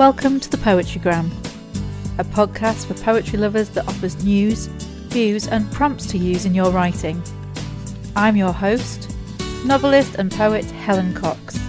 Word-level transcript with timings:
Welcome 0.00 0.40
to 0.40 0.48
the 0.48 0.56
Poetrygram, 0.56 1.30
a 2.18 2.24
podcast 2.24 2.86
for 2.86 2.94
poetry 2.94 3.38
lovers 3.38 3.68
that 3.70 3.86
offers 3.86 4.24
news, 4.24 4.68
views, 5.08 5.46
and 5.46 5.70
prompts 5.72 6.06
to 6.06 6.16
use 6.16 6.46
in 6.46 6.54
your 6.54 6.70
writing. 6.70 7.22
I'm 8.16 8.34
your 8.34 8.54
host, 8.54 9.14
novelist 9.66 10.14
and 10.14 10.32
poet 10.32 10.64
Helen 10.64 11.12
Cox. 11.12 11.60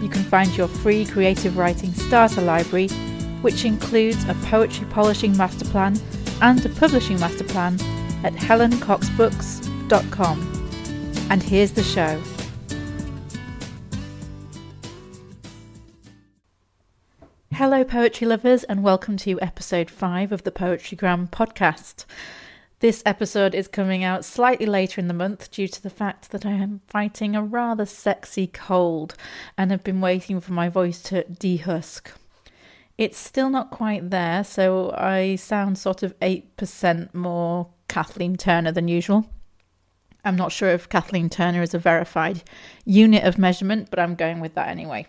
You 0.00 0.08
can 0.08 0.22
find 0.22 0.56
your 0.56 0.66
free 0.66 1.04
creative 1.04 1.58
writing 1.58 1.92
starter 1.92 2.40
library, 2.40 2.88
which 3.42 3.66
includes 3.66 4.26
a 4.30 4.34
poetry 4.46 4.86
polishing 4.86 5.36
master 5.36 5.66
plan 5.66 6.00
and 6.40 6.64
a 6.64 6.70
publishing 6.70 7.20
master 7.20 7.44
plan 7.44 7.74
at 8.24 8.32
helencoxbooks.com. 8.32 10.70
And 11.28 11.42
here's 11.42 11.72
the 11.72 11.82
show. 11.82 12.18
Hello, 17.58 17.82
poetry 17.82 18.24
lovers, 18.24 18.62
and 18.62 18.84
welcome 18.84 19.16
to 19.16 19.40
episode 19.40 19.90
5 19.90 20.30
of 20.30 20.44
the 20.44 20.52
Poetrygram 20.52 21.28
podcast. 21.28 22.04
This 22.78 23.02
episode 23.04 23.52
is 23.52 23.66
coming 23.66 24.04
out 24.04 24.24
slightly 24.24 24.64
later 24.64 25.00
in 25.00 25.08
the 25.08 25.12
month 25.12 25.50
due 25.50 25.66
to 25.66 25.82
the 25.82 25.90
fact 25.90 26.30
that 26.30 26.46
I 26.46 26.52
am 26.52 26.82
fighting 26.86 27.34
a 27.34 27.42
rather 27.42 27.84
sexy 27.84 28.46
cold 28.46 29.16
and 29.56 29.72
have 29.72 29.82
been 29.82 30.00
waiting 30.00 30.40
for 30.40 30.52
my 30.52 30.68
voice 30.68 31.02
to 31.02 31.24
dehusk. 31.24 32.12
It's 32.96 33.18
still 33.18 33.50
not 33.50 33.72
quite 33.72 34.10
there, 34.10 34.44
so 34.44 34.92
I 34.96 35.34
sound 35.34 35.78
sort 35.78 36.04
of 36.04 36.16
8% 36.20 37.12
more 37.12 37.70
Kathleen 37.88 38.36
Turner 38.36 38.70
than 38.70 38.86
usual. 38.86 39.28
I'm 40.24 40.36
not 40.36 40.52
sure 40.52 40.68
if 40.68 40.88
Kathleen 40.88 41.28
Turner 41.28 41.62
is 41.62 41.74
a 41.74 41.78
verified 41.80 42.44
unit 42.84 43.24
of 43.24 43.36
measurement, 43.36 43.88
but 43.90 43.98
I'm 43.98 44.14
going 44.14 44.38
with 44.38 44.54
that 44.54 44.68
anyway. 44.68 45.08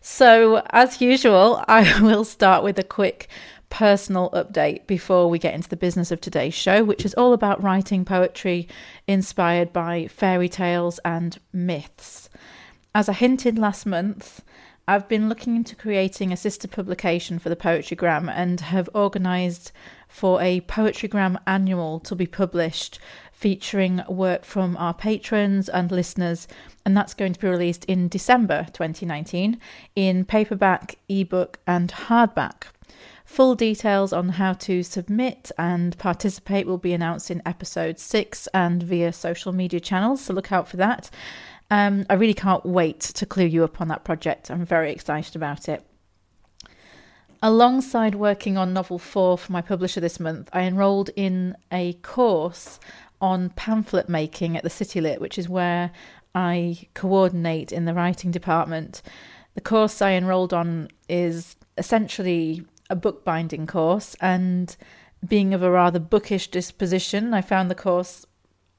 So, 0.00 0.62
as 0.70 1.00
usual, 1.00 1.62
I 1.68 2.00
will 2.00 2.24
start 2.24 2.64
with 2.64 2.78
a 2.78 2.84
quick 2.84 3.28
personal 3.68 4.30
update 4.30 4.86
before 4.86 5.30
we 5.30 5.38
get 5.38 5.54
into 5.54 5.68
the 5.68 5.76
business 5.76 6.10
of 6.10 6.20
today's 6.20 6.54
show, 6.54 6.82
which 6.82 7.04
is 7.04 7.14
all 7.14 7.32
about 7.32 7.62
writing 7.62 8.04
poetry 8.04 8.66
inspired 9.06 9.72
by 9.72 10.08
fairy 10.08 10.48
tales 10.48 10.98
and 11.04 11.38
myths. 11.52 12.28
As 12.94 13.08
I 13.08 13.12
hinted 13.12 13.58
last 13.58 13.86
month, 13.86 14.42
I've 14.88 15.06
been 15.06 15.28
looking 15.28 15.54
into 15.54 15.76
creating 15.76 16.32
a 16.32 16.36
sister 16.36 16.66
publication 16.66 17.38
for 17.38 17.48
the 17.48 17.54
Poetrygram 17.54 18.28
and 18.28 18.60
have 18.60 18.88
organised 18.92 19.70
for 20.08 20.42
a 20.42 20.62
Poetrygram 20.62 21.40
annual 21.46 22.00
to 22.00 22.16
be 22.16 22.26
published 22.26 22.98
featuring 23.40 24.02
work 24.06 24.44
from 24.44 24.76
our 24.76 24.92
patrons 24.92 25.70
and 25.70 25.90
listeners, 25.90 26.46
and 26.84 26.94
that's 26.94 27.14
going 27.14 27.32
to 27.32 27.40
be 27.40 27.48
released 27.48 27.86
in 27.86 28.06
December 28.06 28.66
2019 28.74 29.58
in 29.96 30.26
paperback, 30.26 30.98
ebook, 31.08 31.58
and 31.66 31.90
hardback. 31.90 32.64
Full 33.24 33.54
details 33.54 34.12
on 34.12 34.28
how 34.30 34.52
to 34.52 34.82
submit 34.82 35.50
and 35.56 35.96
participate 35.96 36.66
will 36.66 36.76
be 36.76 36.92
announced 36.92 37.30
in 37.30 37.40
episode 37.46 37.98
6 37.98 38.46
and 38.52 38.82
via 38.82 39.10
social 39.10 39.52
media 39.52 39.80
channels, 39.80 40.20
so 40.20 40.34
look 40.34 40.52
out 40.52 40.68
for 40.68 40.76
that. 40.76 41.08
Um, 41.70 42.04
I 42.10 42.14
really 42.14 42.34
can't 42.34 42.66
wait 42.66 43.00
to 43.00 43.24
clue 43.24 43.46
you 43.46 43.64
up 43.64 43.80
on 43.80 43.88
that 43.88 44.04
project. 44.04 44.50
I'm 44.50 44.66
very 44.66 44.92
excited 44.92 45.34
about 45.34 45.66
it. 45.66 45.82
Alongside 47.42 48.16
working 48.16 48.58
on 48.58 48.74
novel 48.74 48.98
four 48.98 49.38
for 49.38 49.50
my 49.50 49.62
publisher 49.62 49.98
this 49.98 50.20
month, 50.20 50.50
I 50.52 50.64
enrolled 50.64 51.08
in 51.16 51.56
a 51.72 51.94
course 51.94 52.78
on 53.20 53.50
pamphlet 53.50 54.08
making 54.08 54.56
at 54.56 54.62
the 54.62 54.70
City 54.70 55.00
Lit, 55.00 55.20
which 55.20 55.38
is 55.38 55.48
where 55.48 55.90
I 56.34 56.88
coordinate 56.94 57.72
in 57.72 57.84
the 57.84 57.94
writing 57.94 58.30
department. 58.30 59.02
The 59.54 59.60
course 59.60 60.00
I 60.00 60.12
enrolled 60.12 60.54
on 60.54 60.88
is 61.08 61.56
essentially 61.76 62.64
a 62.88 62.96
bookbinding 62.96 63.66
course, 63.66 64.16
and 64.20 64.76
being 65.26 65.54
of 65.54 65.62
a 65.62 65.70
rather 65.70 65.98
bookish 65.98 66.48
disposition, 66.48 67.34
I 67.34 67.40
found 67.40 67.70
the 67.70 67.74
course 67.74 68.26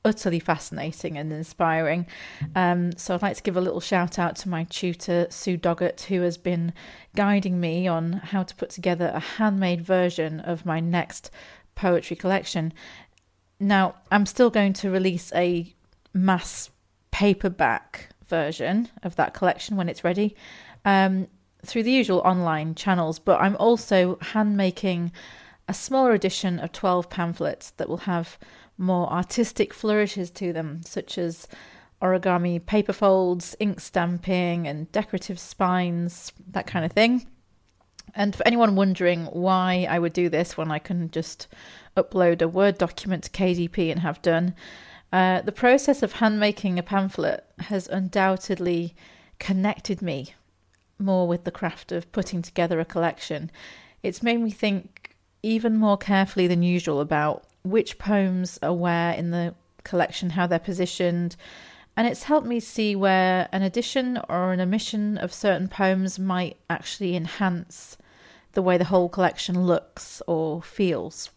utterly 0.04 0.40
fascinating 0.40 1.18
and 1.18 1.32
inspiring. 1.32 2.08
Um, 2.56 2.92
so 2.98 3.14
I'd 3.14 3.22
like 3.22 3.38
to 3.38 3.44
give 3.44 3.56
a 3.56 3.62
little 3.62 3.80
shout 3.80 4.18
out 4.18 4.36
to 4.38 4.50
my 4.50 4.64
tutor, 4.64 5.28
Sue 5.30 5.58
Doggett, 5.58 6.02
who 6.04 6.22
has 6.22 6.38
been 6.38 6.74
guiding 7.16 7.60
me 7.60 7.88
on 7.88 8.14
how 8.14 8.44
to 8.44 8.56
put 8.56 8.72
together 8.72 9.12
a 9.14 9.20
handmade 9.20 9.82
version 9.82 10.40
of 10.40 10.66
my 10.66 10.80
next 10.80 11.30
poetry 11.76 12.16
collection. 12.16 12.74
Now, 13.62 13.94
I'm 14.10 14.26
still 14.26 14.50
going 14.50 14.74
to 14.74 14.90
release 14.90 15.32
a 15.36 15.72
mass 16.16 16.72
paperback 17.12 18.10
version 18.28 18.90
of 19.04 19.16
that 19.18 19.36
collection 19.36 19.78
when 19.78 19.88
it's 19.88 20.04
ready 20.04 20.36
um, 20.84 21.28
through 21.64 21.84
the 21.84 21.92
usual 21.92 22.22
online 22.26 22.74
channels, 22.74 23.20
but 23.20 23.40
I'm 23.40 23.56
also 23.58 24.18
hand 24.20 24.58
making 24.58 25.12
a 25.68 25.76
smaller 25.76 26.12
edition 26.14 26.58
of 26.58 26.72
12 26.72 27.12
pamphlets 27.12 27.70
that 27.78 27.88
will 27.88 27.98
have 27.98 28.40
more 28.80 29.08
artistic 29.12 29.76
flourishes 29.76 30.32
to 30.32 30.52
them, 30.52 30.82
such 30.84 31.20
as 31.20 31.48
origami 32.02 32.66
paper 32.66 32.94
folds, 32.94 33.56
ink 33.60 33.80
stamping, 33.80 34.68
and 34.68 34.92
decorative 34.92 35.38
spines, 35.38 36.34
that 36.50 36.66
kind 36.66 36.84
of 36.84 36.94
thing. 36.94 37.28
And 38.16 38.36
for 38.36 38.46
anyone 38.46 38.76
wondering 38.76 39.26
why 39.26 39.88
I 39.90 40.00
would 40.00 40.14
do 40.14 40.30
this 40.30 40.58
when 40.58 40.72
I 40.72 40.80
can 40.80 41.10
just 41.12 41.48
upload 41.96 42.42
a 42.42 42.48
Word 42.48 42.78
document 42.78 43.24
to 43.26 43.30
KDP 43.32 43.92
and 43.92 44.02
have 44.02 44.22
done. 44.22 44.56
Uh, 45.12 45.42
the 45.42 45.52
process 45.52 46.04
of 46.04 46.14
handmaking 46.14 46.80
a 46.80 46.84
pamphlet 46.84 47.46
has 47.60 47.88
undoubtedly 47.88 48.96
connected 49.40 50.02
me 50.02 50.34
more 51.00 51.28
with 51.28 51.44
the 51.44 51.52
craft 51.52 51.92
of 51.92 52.12
putting 52.12 52.42
together 52.42 52.80
a 52.80 52.86
collection. 52.86 53.52
It's 54.04 54.24
made 54.24 54.40
me 54.40 54.52
think 54.52 55.16
even 55.44 55.76
more 55.76 55.98
carefully 55.98 56.48
than 56.48 56.64
usual 56.64 57.02
about 57.02 57.44
which 57.64 57.98
poems 57.98 58.60
are 58.62 58.74
where 58.74 59.14
in 59.14 59.32
the 59.32 59.56
collection, 59.84 60.32
how 60.32 60.48
they're 60.48 60.60
positioned, 60.60 61.36
and 61.98 62.08
it's 62.08 62.24
helped 62.24 62.48
me 62.48 62.60
see 62.60 62.96
where 62.96 63.50
an 63.52 63.64
addition 63.64 64.20
or 64.30 64.54
an 64.54 64.62
omission 64.62 65.18
of 65.18 65.34
certain 65.34 65.68
poems 65.68 66.18
might 66.18 66.58
actually 66.70 67.16
enhance 67.16 67.98
the 68.54 68.62
way 68.62 68.78
the 68.78 68.86
whole 68.86 69.10
collection 69.10 69.66
looks 69.66 70.22
or 70.28 70.62
feels. 70.62 71.30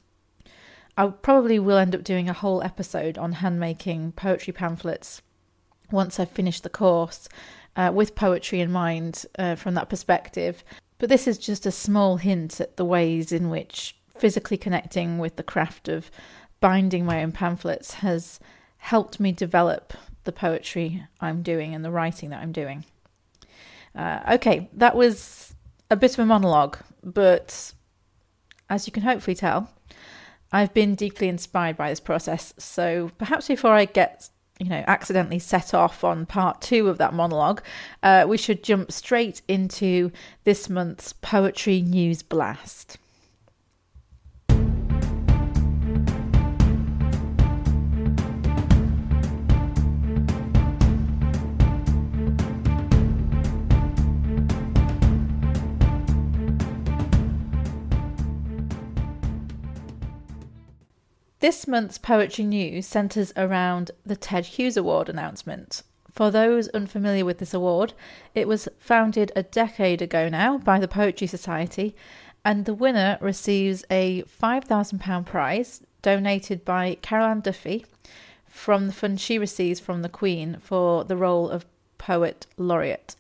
I 0.97 1.09
probably 1.09 1.59
will 1.59 1.79
end 1.79 1.95
up 1.95 2.05
doing 2.05 2.29
a 2.29 2.35
whole 2.35 2.63
episode 2.63 3.19
on 3.19 3.33
handmaking 3.33 4.13
poetry 4.13 4.53
pamphlets 4.53 5.23
once 5.91 6.21
I've 6.21 6.31
finished 6.31 6.63
the 6.63 6.71
course 6.71 7.29
uh, 7.77 7.91
with 7.93 8.15
poetry 8.15 8.61
in 8.61 8.71
mind 8.71 9.27
uh, 9.39 9.57
from 9.57 9.75
that 9.75 9.89
perspective. 9.89 10.63
But 10.99 11.09
this 11.09 11.27
is 11.27 11.39
just 11.39 11.67
a 11.67 11.73
small 11.73 12.17
hint 12.17 12.61
at 12.61 12.77
the 12.77 12.85
ways 12.85 13.33
in 13.33 13.51
which 13.51 13.97
physically 14.17 14.57
connecting 14.57 15.19
with 15.19 15.37
the 15.37 15.43
craft 15.43 15.89
of 15.89 16.11
binding 16.61 17.05
my 17.05 17.23
own 17.23 17.33
pamphlets 17.33 17.95
has 17.95 18.39
helped 18.79 19.19
me 19.19 19.33
develop 19.33 19.93
the 20.23 20.33
poetry 20.33 21.05
I'm 21.21 21.43
doing 21.43 21.75
and 21.75 21.85
the 21.85 21.91
writing 21.91 22.31
that 22.31 22.41
I'm 22.41 22.53
doing. 22.53 22.85
Uh, 23.95 24.21
okay, 24.35 24.69
that 24.75 24.97
was 24.97 25.54
a 25.95 25.97
bit 25.97 26.13
of 26.13 26.19
a 26.19 26.27
monologue, 26.27 26.77
but 27.03 27.73
as 28.69 28.87
you 28.87 28.93
can 28.93 29.05
hopefully 29.05 29.35
tell, 29.35 29.71
I've 30.53 30.75
been 30.75 30.95
deeply 30.95 31.29
inspired 31.29 31.77
by 31.77 31.89
this 31.89 32.01
process. 32.01 32.53
So 32.59 33.11
perhaps 33.17 33.49
before 33.49 33.73
I 33.73 33.85
get, 33.87 34.29
you 34.59 34.69
know, 34.69 34.85
accidentally 34.87 35.39
set 35.39 35.73
off 35.73 36.05
on 36.05 36.27
part 36.27 36.61
two 36.61 36.89
of 36.89 36.99
that 36.99 37.15
monologue, 37.15 37.63
uh, 38.03 38.27
we 38.29 38.37
should 38.37 38.63
jump 38.63 38.93
straight 38.93 39.43
into 39.49 40.11
this 40.45 40.69
month's 40.69 41.13
Poetry 41.13 41.81
News 41.81 42.23
Blast. 42.23 42.99
This 61.45 61.69
month's 61.69 61.99
Poetry 61.99 62.45
News 62.45 62.87
centres 62.87 63.31
around 63.37 63.91
the 64.07 64.17
Ted 64.17 64.47
Hughes 64.47 64.79
Award 64.79 65.11
announcement. 65.11 65.83
For 66.11 66.31
those 66.31 66.69
unfamiliar 66.69 67.27
with 67.27 67.37
this 67.37 67.53
award, 67.53 67.93
it 68.35 68.49
was 68.49 68.67
founded 68.79 69.31
a 69.37 69.43
decade 69.43 70.01
ago 70.01 70.31
now 70.31 70.57
by 70.57 70.79
the 70.79 70.89
Poetry 70.89 71.27
Society, 71.27 71.95
and 72.47 72.65
the 72.65 72.73
winner 72.73 73.19
receives 73.21 73.85
a 73.91 74.23
£5,000 74.23 75.27
prize 75.27 75.83
donated 76.01 76.65
by 76.65 76.97
Carol 77.03 77.27
Ann 77.27 77.41
Duffy 77.41 77.85
from 78.47 78.87
the 78.87 78.95
fund 78.95 79.21
she 79.21 79.39
receives 79.39 79.81
from 79.81 80.01
the 80.01 80.09
Queen 80.09 80.57
for 80.61 81.05
the 81.05 81.15
role 81.15 81.51
of 81.51 81.67
Poet 81.99 82.47
Laureate. 82.57 83.17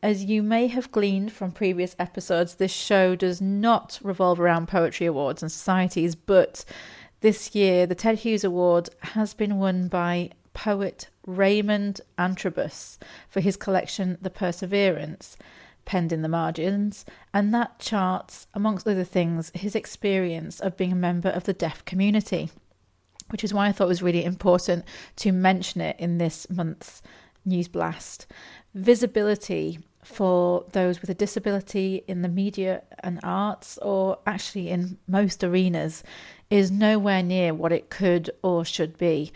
As 0.00 0.24
you 0.24 0.44
may 0.44 0.68
have 0.68 0.92
gleaned 0.92 1.32
from 1.32 1.50
previous 1.50 1.96
episodes, 1.98 2.54
this 2.54 2.72
show 2.72 3.16
does 3.16 3.40
not 3.40 3.98
revolve 4.02 4.40
around 4.40 4.66
poetry 4.66 5.06
awards 5.06 5.42
and 5.42 5.50
societies, 5.50 6.14
but 6.14 6.64
this 7.22 7.54
year, 7.54 7.86
the 7.86 7.94
Ted 7.94 8.18
Hughes 8.18 8.44
Award 8.44 8.90
has 9.00 9.32
been 9.32 9.58
won 9.58 9.88
by 9.88 10.30
poet 10.52 11.08
Raymond 11.24 12.00
Antrobus 12.18 12.98
for 13.30 13.40
his 13.40 13.56
collection 13.56 14.18
The 14.20 14.28
Perseverance. 14.28 15.36
penned 15.84 16.12
in 16.12 16.22
the 16.22 16.28
margins, 16.28 17.04
and 17.34 17.52
that 17.52 17.78
charts, 17.78 18.46
amongst 18.54 18.86
other 18.86 19.04
things, 19.04 19.50
his 19.54 19.74
experience 19.74 20.60
of 20.60 20.76
being 20.76 20.92
a 20.92 20.96
member 20.96 21.28
of 21.28 21.44
the 21.44 21.52
deaf 21.52 21.84
community, 21.84 22.50
which 23.30 23.42
is 23.42 23.52
why 23.52 23.66
I 23.66 23.72
thought 23.72 23.84
it 23.84 23.88
was 23.88 24.02
really 24.02 24.24
important 24.24 24.84
to 25.16 25.32
mention 25.32 25.80
it 25.80 25.96
in 25.98 26.18
this 26.18 26.48
month's 26.50 27.02
news 27.44 27.68
blast. 27.68 28.26
Visibility 28.74 29.80
for 30.04 30.66
those 30.72 31.00
with 31.00 31.10
a 31.10 31.14
disability 31.14 32.04
in 32.08 32.22
the 32.22 32.28
media 32.28 32.82
and 33.00 33.20
arts, 33.22 33.78
or 33.78 34.18
actually 34.26 34.68
in 34.68 34.98
most 35.06 35.42
arenas, 35.44 36.02
is 36.52 36.70
nowhere 36.70 37.22
near 37.22 37.54
what 37.54 37.72
it 37.72 37.88
could 37.88 38.30
or 38.42 38.62
should 38.62 38.98
be. 38.98 39.32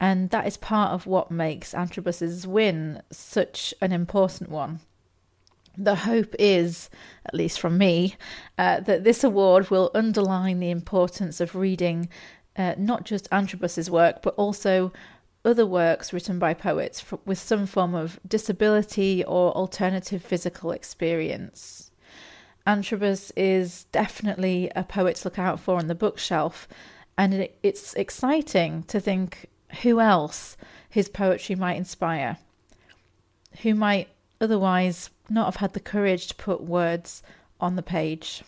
And 0.00 0.30
that 0.30 0.46
is 0.46 0.56
part 0.56 0.92
of 0.92 1.04
what 1.04 1.30
makes 1.30 1.74
Antrobus's 1.74 2.46
win 2.46 3.02
such 3.10 3.74
an 3.82 3.92
important 3.92 4.50
one. 4.50 4.78
The 5.76 5.96
hope 5.96 6.34
is, 6.38 6.88
at 7.26 7.34
least 7.34 7.58
from 7.58 7.76
me, 7.76 8.16
uh, 8.56 8.80
that 8.80 9.02
this 9.02 9.24
award 9.24 9.70
will 9.70 9.90
underline 9.94 10.60
the 10.60 10.70
importance 10.70 11.40
of 11.40 11.56
reading 11.56 12.08
uh, 12.56 12.74
not 12.78 13.04
just 13.04 13.28
Antrobus's 13.30 13.90
work, 13.90 14.22
but 14.22 14.34
also 14.36 14.92
other 15.44 15.66
works 15.66 16.12
written 16.12 16.38
by 16.38 16.54
poets 16.54 17.00
for, 17.00 17.18
with 17.24 17.38
some 17.38 17.66
form 17.66 17.94
of 17.94 18.20
disability 18.26 19.24
or 19.24 19.52
alternative 19.52 20.22
physical 20.22 20.70
experience. 20.70 21.89
Antrobus 22.66 23.32
is 23.36 23.84
definitely 23.92 24.70
a 24.76 24.84
poet 24.84 25.16
to 25.16 25.26
look 25.26 25.38
out 25.38 25.60
for 25.60 25.78
on 25.78 25.86
the 25.86 25.94
bookshelf, 25.94 26.68
and 27.16 27.34
it, 27.34 27.58
it's 27.62 27.94
exciting 27.94 28.82
to 28.84 29.00
think 29.00 29.46
who 29.82 30.00
else 30.00 30.56
his 30.88 31.08
poetry 31.08 31.54
might 31.54 31.76
inspire, 31.76 32.38
who 33.62 33.74
might 33.74 34.08
otherwise 34.40 35.10
not 35.28 35.46
have 35.46 35.56
had 35.56 35.72
the 35.72 35.80
courage 35.80 36.26
to 36.28 36.34
put 36.34 36.62
words 36.62 37.22
on 37.60 37.76
the 37.76 37.82
page. 37.82 38.42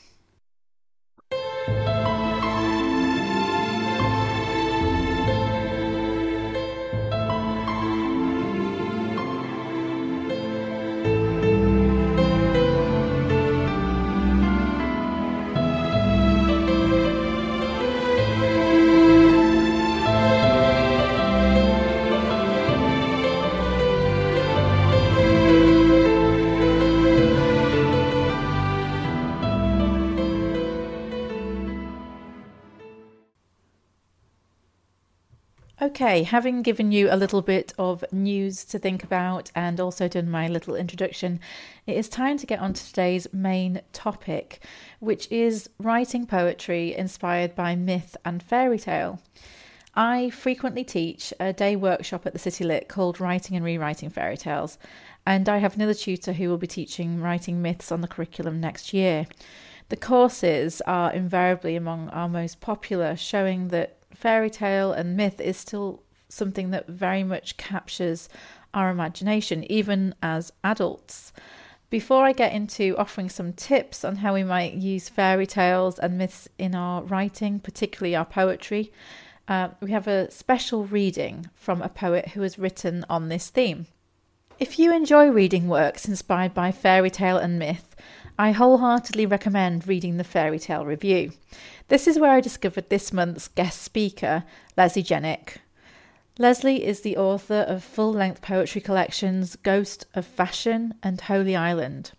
Okay, 35.92 36.22
having 36.22 36.62
given 36.62 36.90
you 36.90 37.10
a 37.10 37.16
little 37.16 37.42
bit 37.42 37.74
of 37.76 38.02
news 38.10 38.64
to 38.64 38.78
think 38.78 39.04
about 39.04 39.50
and 39.54 39.78
also 39.78 40.08
done 40.08 40.30
my 40.30 40.48
little 40.48 40.74
introduction, 40.74 41.38
it 41.86 41.98
is 41.98 42.08
time 42.08 42.38
to 42.38 42.46
get 42.46 42.60
on 42.60 42.72
to 42.72 42.86
today's 42.86 43.30
main 43.30 43.82
topic, 43.92 44.64
which 45.00 45.30
is 45.30 45.68
writing 45.78 46.24
poetry 46.24 46.94
inspired 46.94 47.54
by 47.54 47.76
myth 47.76 48.16
and 48.24 48.42
fairy 48.42 48.78
tale. 48.78 49.20
I 49.94 50.30
frequently 50.30 50.82
teach 50.82 51.34
a 51.38 51.52
day 51.52 51.76
workshop 51.76 52.24
at 52.24 52.32
the 52.32 52.38
City 52.38 52.64
Lit 52.64 52.88
called 52.88 53.20
Writing 53.20 53.54
and 53.54 53.62
Rewriting 53.62 54.08
Fairy 54.08 54.38
Tales, 54.38 54.78
and 55.26 55.46
I 55.46 55.58
have 55.58 55.74
another 55.74 55.92
tutor 55.92 56.32
who 56.32 56.48
will 56.48 56.56
be 56.56 56.66
teaching 56.66 57.20
writing 57.20 57.60
myths 57.60 57.92
on 57.92 58.00
the 58.00 58.08
curriculum 58.08 58.62
next 58.62 58.94
year. 58.94 59.26
The 59.90 59.98
courses 59.98 60.80
are 60.86 61.12
invariably 61.12 61.76
among 61.76 62.08
our 62.08 62.30
most 62.30 62.62
popular, 62.62 63.14
showing 63.14 63.68
that 63.68 63.98
fairy 64.14 64.50
tale 64.50 64.92
and 64.92 65.16
myth 65.16 65.40
is 65.40 65.56
still 65.56 66.02
something 66.28 66.70
that 66.70 66.88
very 66.88 67.22
much 67.22 67.56
captures 67.56 68.28
our 68.74 68.90
imagination, 68.90 69.70
even 69.70 70.14
as 70.22 70.52
adults. 70.64 71.32
Before 71.90 72.24
I 72.24 72.32
get 72.32 72.54
into 72.54 72.96
offering 72.96 73.28
some 73.28 73.52
tips 73.52 74.02
on 74.02 74.16
how 74.16 74.32
we 74.32 74.44
might 74.44 74.72
use 74.72 75.10
fairy 75.10 75.46
tales 75.46 75.98
and 75.98 76.16
myths 76.16 76.48
in 76.56 76.74
our 76.74 77.02
writing, 77.02 77.60
particularly 77.60 78.16
our 78.16 78.24
poetry, 78.24 78.90
uh, 79.46 79.68
we 79.80 79.90
have 79.90 80.08
a 80.08 80.30
special 80.30 80.86
reading 80.86 81.50
from 81.54 81.82
a 81.82 81.90
poet 81.90 82.28
who 82.28 82.40
has 82.40 82.58
written 82.58 83.04
on 83.10 83.28
this 83.28 83.50
theme. 83.50 83.86
If 84.58 84.78
you 84.78 84.94
enjoy 84.94 85.28
reading 85.28 85.68
works 85.68 86.08
inspired 86.08 86.54
by 86.54 86.72
fairy 86.72 87.10
tale 87.10 87.36
and 87.36 87.58
myth, 87.58 87.94
I 88.38 88.52
wholeheartedly 88.52 89.26
recommend 89.26 89.87
reading 89.87 90.17
the 90.17 90.25
Fairy 90.25 90.58
Tale 90.58 90.87
Review. 90.87 91.32
This 91.88 92.08
is 92.08 92.19
where 92.19 92.31
I 92.31 92.40
discovered 92.40 92.88
this 92.88 93.12
month's 93.12 93.46
guest 93.46 93.82
speaker, 93.82 94.44
Lesley 94.75 95.02
Jenike. 95.02 95.58
Lesley 96.38 96.82
is 96.82 97.02
the 97.02 97.19
author 97.19 97.67
of 97.69 97.84
full 97.84 98.11
length 98.11 98.40
poetry 98.40 98.81
collections 98.81 99.56
Ghost 99.56 100.06
of 100.14 100.25
Fashion 100.25 100.94
and 101.02 101.20
Holy 101.20 101.55
Island, 101.55 102.12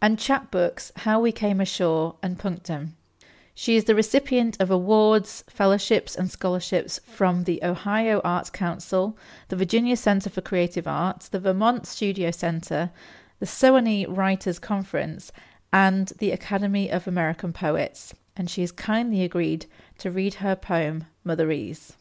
and 0.00 0.18
chapbooks 0.18 0.92
How 1.00 1.20
We 1.20 1.30
Came 1.30 1.60
Ashore 1.60 2.16
and 2.22 2.38
Punctum. 2.38 2.96
She 3.54 3.76
is 3.76 3.84
the 3.84 3.94
recipient 3.94 4.58
of 4.60 4.70
awards, 4.70 5.44
fellowships, 5.50 6.16
and 6.16 6.30
scholarships 6.30 7.00
from 7.04 7.44
the 7.44 7.62
Ohio 7.62 8.22
Arts 8.24 8.48
Council, 8.48 9.18
the 9.48 9.56
Virginia 9.56 9.98
Center 9.98 10.30
for 10.30 10.40
Creative 10.40 10.88
Arts, 10.88 11.28
the 11.28 11.38
Vermont 11.38 11.86
Studio 11.86 12.30
Center, 12.30 12.90
the 13.40 13.46
Sewanee 13.46 14.06
Writers 14.08 14.58
Conference, 14.58 15.32
and 15.72 16.12
the 16.18 16.32
Academy 16.32 16.90
of 16.90 17.06
American 17.06 17.52
Poets, 17.52 18.14
and 18.36 18.50
she 18.50 18.60
has 18.60 18.72
kindly 18.72 19.22
agreed 19.22 19.66
to 19.98 20.10
read 20.10 20.34
her 20.34 20.56
poem, 20.56 21.04
Motherese. 21.24 21.92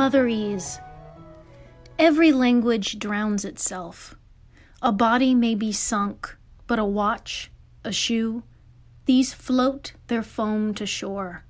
Motherese. 0.00 0.82
Every 1.98 2.32
language 2.32 2.98
drowns 2.98 3.44
itself. 3.44 4.14
A 4.80 4.92
body 4.92 5.34
may 5.34 5.54
be 5.54 5.72
sunk, 5.72 6.38
but 6.66 6.78
a 6.78 6.86
watch, 6.86 7.50
a 7.84 7.92
shoe, 7.92 8.42
these 9.04 9.34
float 9.34 9.92
their 10.06 10.22
foam 10.22 10.72
to 10.72 10.86
shore. 10.86 11.44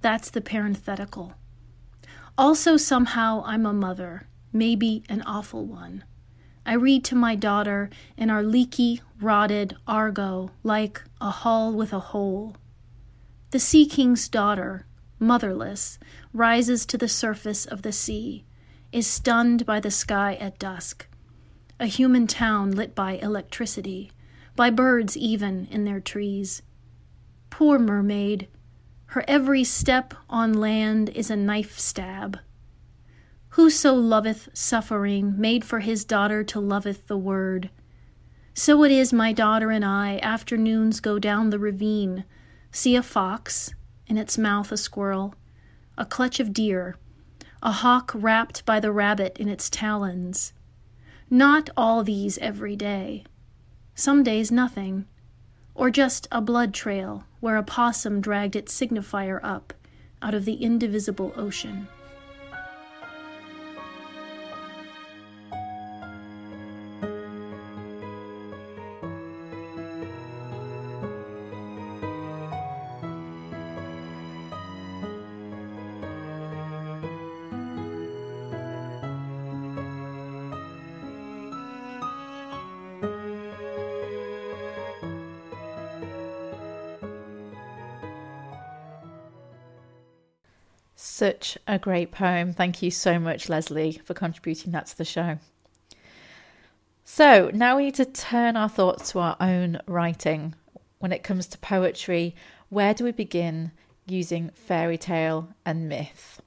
That's 0.00 0.30
the 0.30 0.40
parenthetical. 0.40 1.34
Also, 2.38 2.76
somehow, 2.76 3.42
I'm 3.44 3.66
a 3.66 3.72
mother, 3.72 4.28
maybe 4.52 5.02
an 5.08 5.22
awful 5.22 5.66
one. 5.66 6.04
I 6.64 6.74
read 6.74 7.02
to 7.06 7.16
my 7.16 7.34
daughter 7.34 7.90
in 8.16 8.30
our 8.30 8.44
leaky, 8.44 9.02
rotted 9.20 9.76
Argo 9.88 10.52
like 10.62 11.02
a 11.20 11.30
hull 11.30 11.72
with 11.72 11.92
a 11.92 11.98
hole. 12.14 12.54
The 13.50 13.58
Sea 13.58 13.86
King's 13.86 14.28
daughter, 14.28 14.86
motherless, 15.18 15.98
rises 16.32 16.86
to 16.86 16.98
the 16.98 17.08
surface 17.08 17.64
of 17.64 17.82
the 17.82 17.92
sea, 17.92 18.44
is 18.92 19.06
stunned 19.06 19.66
by 19.66 19.80
the 19.80 19.90
sky 19.90 20.34
at 20.36 20.58
dusk. 20.58 21.06
A 21.80 21.86
human 21.86 22.26
town 22.26 22.72
lit 22.72 22.94
by 22.94 23.12
electricity, 23.12 24.10
by 24.56 24.70
birds 24.70 25.16
even 25.16 25.66
in 25.70 25.84
their 25.84 26.00
trees. 26.00 26.62
Poor 27.50 27.78
mermaid, 27.78 28.48
her 29.12 29.24
every 29.26 29.64
step 29.64 30.14
on 30.28 30.52
land 30.52 31.08
is 31.10 31.30
a 31.30 31.36
knife 31.36 31.78
stab. 31.78 32.38
Whoso 33.50 33.94
loveth 33.94 34.48
suffering, 34.52 35.34
made 35.38 35.64
for 35.64 35.80
his 35.80 36.04
daughter 36.04 36.44
to 36.44 36.60
loveth 36.60 37.06
the 37.06 37.16
word. 37.16 37.70
So 38.54 38.84
it 38.84 38.92
is 38.92 39.12
my 39.12 39.32
daughter 39.32 39.70
and 39.70 39.84
I, 39.84 40.18
afternoons 40.22 41.00
go 41.00 41.18
down 41.18 41.50
the 41.50 41.58
ravine, 41.58 42.24
see 42.70 42.96
a 42.96 43.02
fox, 43.02 43.72
in 44.08 44.16
its 44.18 44.38
mouth 44.38 44.72
a 44.72 44.76
squirrel, 44.76 45.34
a 45.96 46.04
clutch 46.04 46.40
of 46.40 46.52
deer, 46.52 46.96
a 47.62 47.72
hawk 47.72 48.12
wrapped 48.14 48.64
by 48.64 48.80
the 48.80 48.92
rabbit 48.92 49.36
in 49.38 49.48
its 49.48 49.68
talons. 49.68 50.52
Not 51.30 51.70
all 51.76 52.02
these 52.02 52.38
every 52.38 52.76
day. 52.76 53.24
Some 53.94 54.22
days 54.22 54.50
nothing, 54.50 55.06
or 55.74 55.90
just 55.90 56.26
a 56.32 56.40
blood 56.40 56.72
trail 56.72 57.24
where 57.40 57.56
a 57.56 57.62
possum 57.62 58.20
dragged 58.20 58.56
its 58.56 58.78
signifier 58.78 59.40
up 59.42 59.74
out 60.22 60.34
of 60.34 60.44
the 60.44 60.54
indivisible 60.54 61.32
ocean. 61.36 61.88
Such 91.18 91.58
a 91.66 91.80
great 91.80 92.12
poem. 92.12 92.52
Thank 92.52 92.80
you 92.80 92.92
so 92.92 93.18
much, 93.18 93.48
Lesley, 93.48 94.00
for 94.04 94.14
contributing 94.14 94.70
that 94.70 94.86
to 94.86 94.96
the 94.96 95.04
show. 95.04 95.40
So 97.04 97.50
now 97.52 97.76
we 97.76 97.86
need 97.86 97.96
to 97.96 98.04
turn 98.04 98.56
our 98.56 98.68
thoughts 98.68 99.10
to 99.10 99.18
our 99.18 99.36
own 99.40 99.80
writing. 99.88 100.54
When 101.00 101.10
it 101.10 101.24
comes 101.24 101.48
to 101.48 101.58
poetry, 101.58 102.36
where 102.68 102.94
do 102.94 103.02
we 103.02 103.10
begin 103.10 103.72
using 104.06 104.50
fairy 104.50 104.96
tale 104.96 105.48
and 105.66 105.88
myth? 105.88 106.40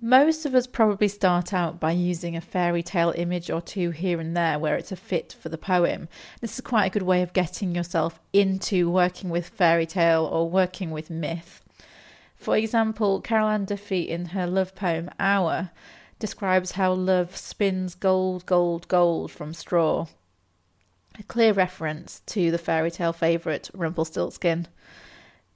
Most 0.00 0.46
of 0.46 0.54
us 0.54 0.68
probably 0.68 1.08
start 1.08 1.52
out 1.52 1.80
by 1.80 1.90
using 1.90 2.36
a 2.36 2.40
fairy 2.40 2.84
tale 2.84 3.12
image 3.16 3.50
or 3.50 3.60
two 3.60 3.90
here 3.90 4.20
and 4.20 4.36
there 4.36 4.60
where 4.60 4.76
it's 4.76 4.92
a 4.92 4.96
fit 4.96 5.34
for 5.36 5.48
the 5.48 5.58
poem. 5.58 6.06
This 6.40 6.54
is 6.54 6.60
quite 6.60 6.86
a 6.86 6.90
good 6.90 7.02
way 7.02 7.22
of 7.22 7.32
getting 7.32 7.74
yourself 7.74 8.20
into 8.32 8.88
working 8.88 9.30
with 9.30 9.48
fairy 9.48 9.86
tale 9.86 10.24
or 10.24 10.48
working 10.48 10.92
with 10.92 11.10
myth. 11.10 11.64
For 12.38 12.56
example, 12.56 13.20
Carol 13.20 13.48
Ann 13.48 13.64
Duffy 13.64 14.08
in 14.08 14.26
her 14.26 14.46
love 14.46 14.74
poem 14.74 15.10
Hour 15.18 15.70
describes 16.18 16.72
how 16.72 16.92
love 16.92 17.36
spins 17.36 17.94
gold, 17.94 18.46
gold, 18.46 18.86
gold 18.88 19.30
from 19.30 19.52
straw. 19.52 20.06
A 21.18 21.24
clear 21.24 21.52
reference 21.52 22.20
to 22.26 22.50
the 22.52 22.58
fairy 22.58 22.92
tale 22.92 23.12
favourite 23.12 23.68
Rumpelstiltskin. 23.74 24.68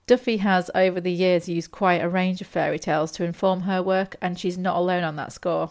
Duffy 0.08 0.38
has 0.38 0.70
over 0.74 1.00
the 1.00 1.12
years 1.12 1.48
used 1.48 1.70
quite 1.70 2.02
a 2.02 2.08
range 2.08 2.40
of 2.40 2.48
fairy 2.48 2.80
tales 2.80 3.12
to 3.12 3.24
inform 3.24 3.62
her 3.62 3.80
work, 3.80 4.16
and 4.20 4.38
she's 4.38 4.58
not 4.58 4.76
alone 4.76 5.04
on 5.04 5.14
that 5.16 5.32
score. 5.32 5.70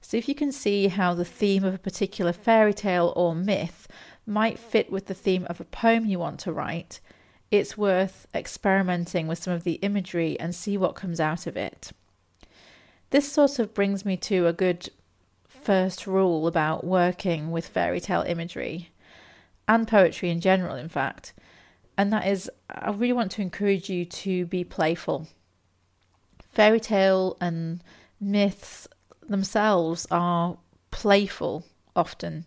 So, 0.00 0.16
if 0.16 0.28
you 0.28 0.36
can 0.36 0.52
see 0.52 0.86
how 0.86 1.14
the 1.14 1.24
theme 1.24 1.64
of 1.64 1.74
a 1.74 1.78
particular 1.78 2.32
fairy 2.32 2.72
tale 2.72 3.12
or 3.16 3.34
myth 3.34 3.88
might 4.24 4.60
fit 4.60 4.92
with 4.92 5.06
the 5.06 5.14
theme 5.14 5.44
of 5.50 5.60
a 5.60 5.64
poem 5.64 6.06
you 6.06 6.20
want 6.20 6.38
to 6.40 6.52
write, 6.52 7.00
it's 7.56 7.76
worth 7.76 8.26
experimenting 8.34 9.26
with 9.26 9.38
some 9.38 9.52
of 9.52 9.64
the 9.64 9.74
imagery 9.74 10.38
and 10.38 10.54
see 10.54 10.76
what 10.76 10.94
comes 10.94 11.20
out 11.20 11.46
of 11.46 11.56
it. 11.56 11.92
This 13.10 13.30
sort 13.30 13.58
of 13.58 13.74
brings 13.74 14.04
me 14.04 14.16
to 14.18 14.46
a 14.46 14.52
good 14.52 14.90
first 15.46 16.06
rule 16.06 16.46
about 16.46 16.84
working 16.84 17.50
with 17.50 17.66
fairy 17.66 18.00
tale 18.00 18.22
imagery 18.22 18.90
and 19.68 19.88
poetry 19.88 20.30
in 20.30 20.40
general, 20.40 20.76
in 20.76 20.88
fact. 20.88 21.32
And 21.98 22.12
that 22.12 22.26
is, 22.26 22.50
I 22.70 22.90
really 22.90 23.12
want 23.12 23.32
to 23.32 23.42
encourage 23.42 23.88
you 23.88 24.04
to 24.04 24.46
be 24.46 24.64
playful. 24.64 25.28
Fairy 26.52 26.80
tale 26.80 27.36
and 27.40 27.82
myths 28.20 28.86
themselves 29.28 30.06
are 30.10 30.58
playful 30.90 31.64
often. 31.94 32.44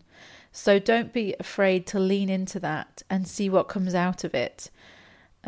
So 0.51 0.79
don't 0.79 1.13
be 1.13 1.35
afraid 1.39 1.85
to 1.87 1.99
lean 1.99 2.29
into 2.29 2.59
that 2.59 3.03
and 3.09 3.27
see 3.27 3.49
what 3.49 3.67
comes 3.67 3.93
out 3.93 4.23
of 4.23 4.33
it. 4.33 4.69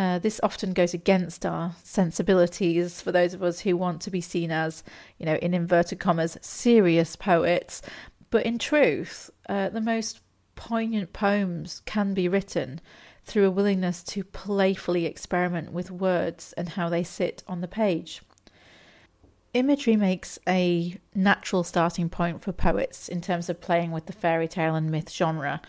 Uh, 0.01 0.17
this 0.17 0.39
often 0.41 0.73
goes 0.73 0.95
against 0.95 1.45
our 1.45 1.75
sensibilities 1.83 2.99
for 2.99 3.11
those 3.11 3.35
of 3.35 3.43
us 3.43 3.59
who 3.59 3.77
want 3.77 4.01
to 4.01 4.09
be 4.09 4.19
seen 4.19 4.49
as, 4.49 4.83
you 5.19 5.27
know, 5.27 5.35
in 5.35 5.53
inverted 5.53 5.99
commas, 5.99 6.39
serious 6.41 7.15
poets. 7.15 7.83
But 8.31 8.43
in 8.43 8.57
truth, 8.57 9.29
uh, 9.47 9.69
the 9.69 9.79
most 9.79 10.21
poignant 10.55 11.13
poems 11.13 11.83
can 11.85 12.15
be 12.15 12.27
written 12.27 12.81
through 13.25 13.45
a 13.45 13.51
willingness 13.51 14.01
to 14.05 14.23
playfully 14.23 15.05
experiment 15.05 15.71
with 15.71 15.91
words 15.91 16.51
and 16.53 16.69
how 16.69 16.89
they 16.89 17.03
sit 17.03 17.43
on 17.47 17.61
the 17.61 17.67
page. 17.67 18.23
Imagery 19.53 19.97
makes 19.97 20.39
a 20.47 20.97
natural 21.13 21.63
starting 21.63 22.09
point 22.09 22.41
for 22.41 22.51
poets 22.51 23.07
in 23.07 23.21
terms 23.21 23.49
of 23.49 23.61
playing 23.61 23.91
with 23.91 24.07
the 24.07 24.13
fairy 24.13 24.47
tale 24.47 24.73
and 24.73 24.89
myth 24.89 25.11
genre. 25.11 25.61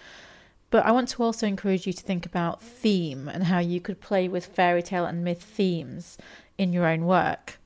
But 0.73 0.87
I 0.87 0.91
want 0.91 1.11
to 1.11 1.23
also 1.23 1.47
encourage 1.47 1.87
you 1.87 1.93
to 1.93 2.03
think 2.03 2.25
about 2.25 2.63
theme 2.63 3.29
and 3.29 3.45
how 3.45 3.59
you 3.59 3.79
could 3.79 4.01
play 4.01 4.27
with 4.27 4.47
fairy 4.47 4.83
tale 4.83 5.05
and 5.05 5.23
myth 5.23 5.43
themes 5.43 6.17
in 6.57 6.73
your 6.73 6.87
own 6.87 7.05
work. 7.05 7.59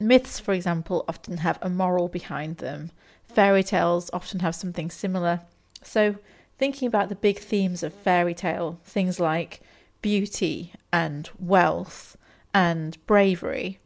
Myths, 0.00 0.40
for 0.40 0.52
example, 0.52 1.04
often 1.06 1.38
have 1.38 1.56
a 1.62 1.70
moral 1.70 2.08
behind 2.08 2.56
them. 2.56 2.90
Fairy 3.28 3.62
tales 3.62 4.10
often 4.12 4.40
have 4.40 4.56
something 4.56 4.90
similar. 4.90 5.42
So, 5.84 6.16
thinking 6.58 6.88
about 6.88 7.10
the 7.10 7.14
big 7.14 7.38
themes 7.38 7.84
of 7.84 7.94
fairy 7.94 8.34
tale, 8.34 8.80
things 8.82 9.20
like 9.20 9.60
beauty 10.02 10.72
and 10.92 11.30
wealth 11.38 12.16
and 12.52 12.98
bravery, 13.06 13.78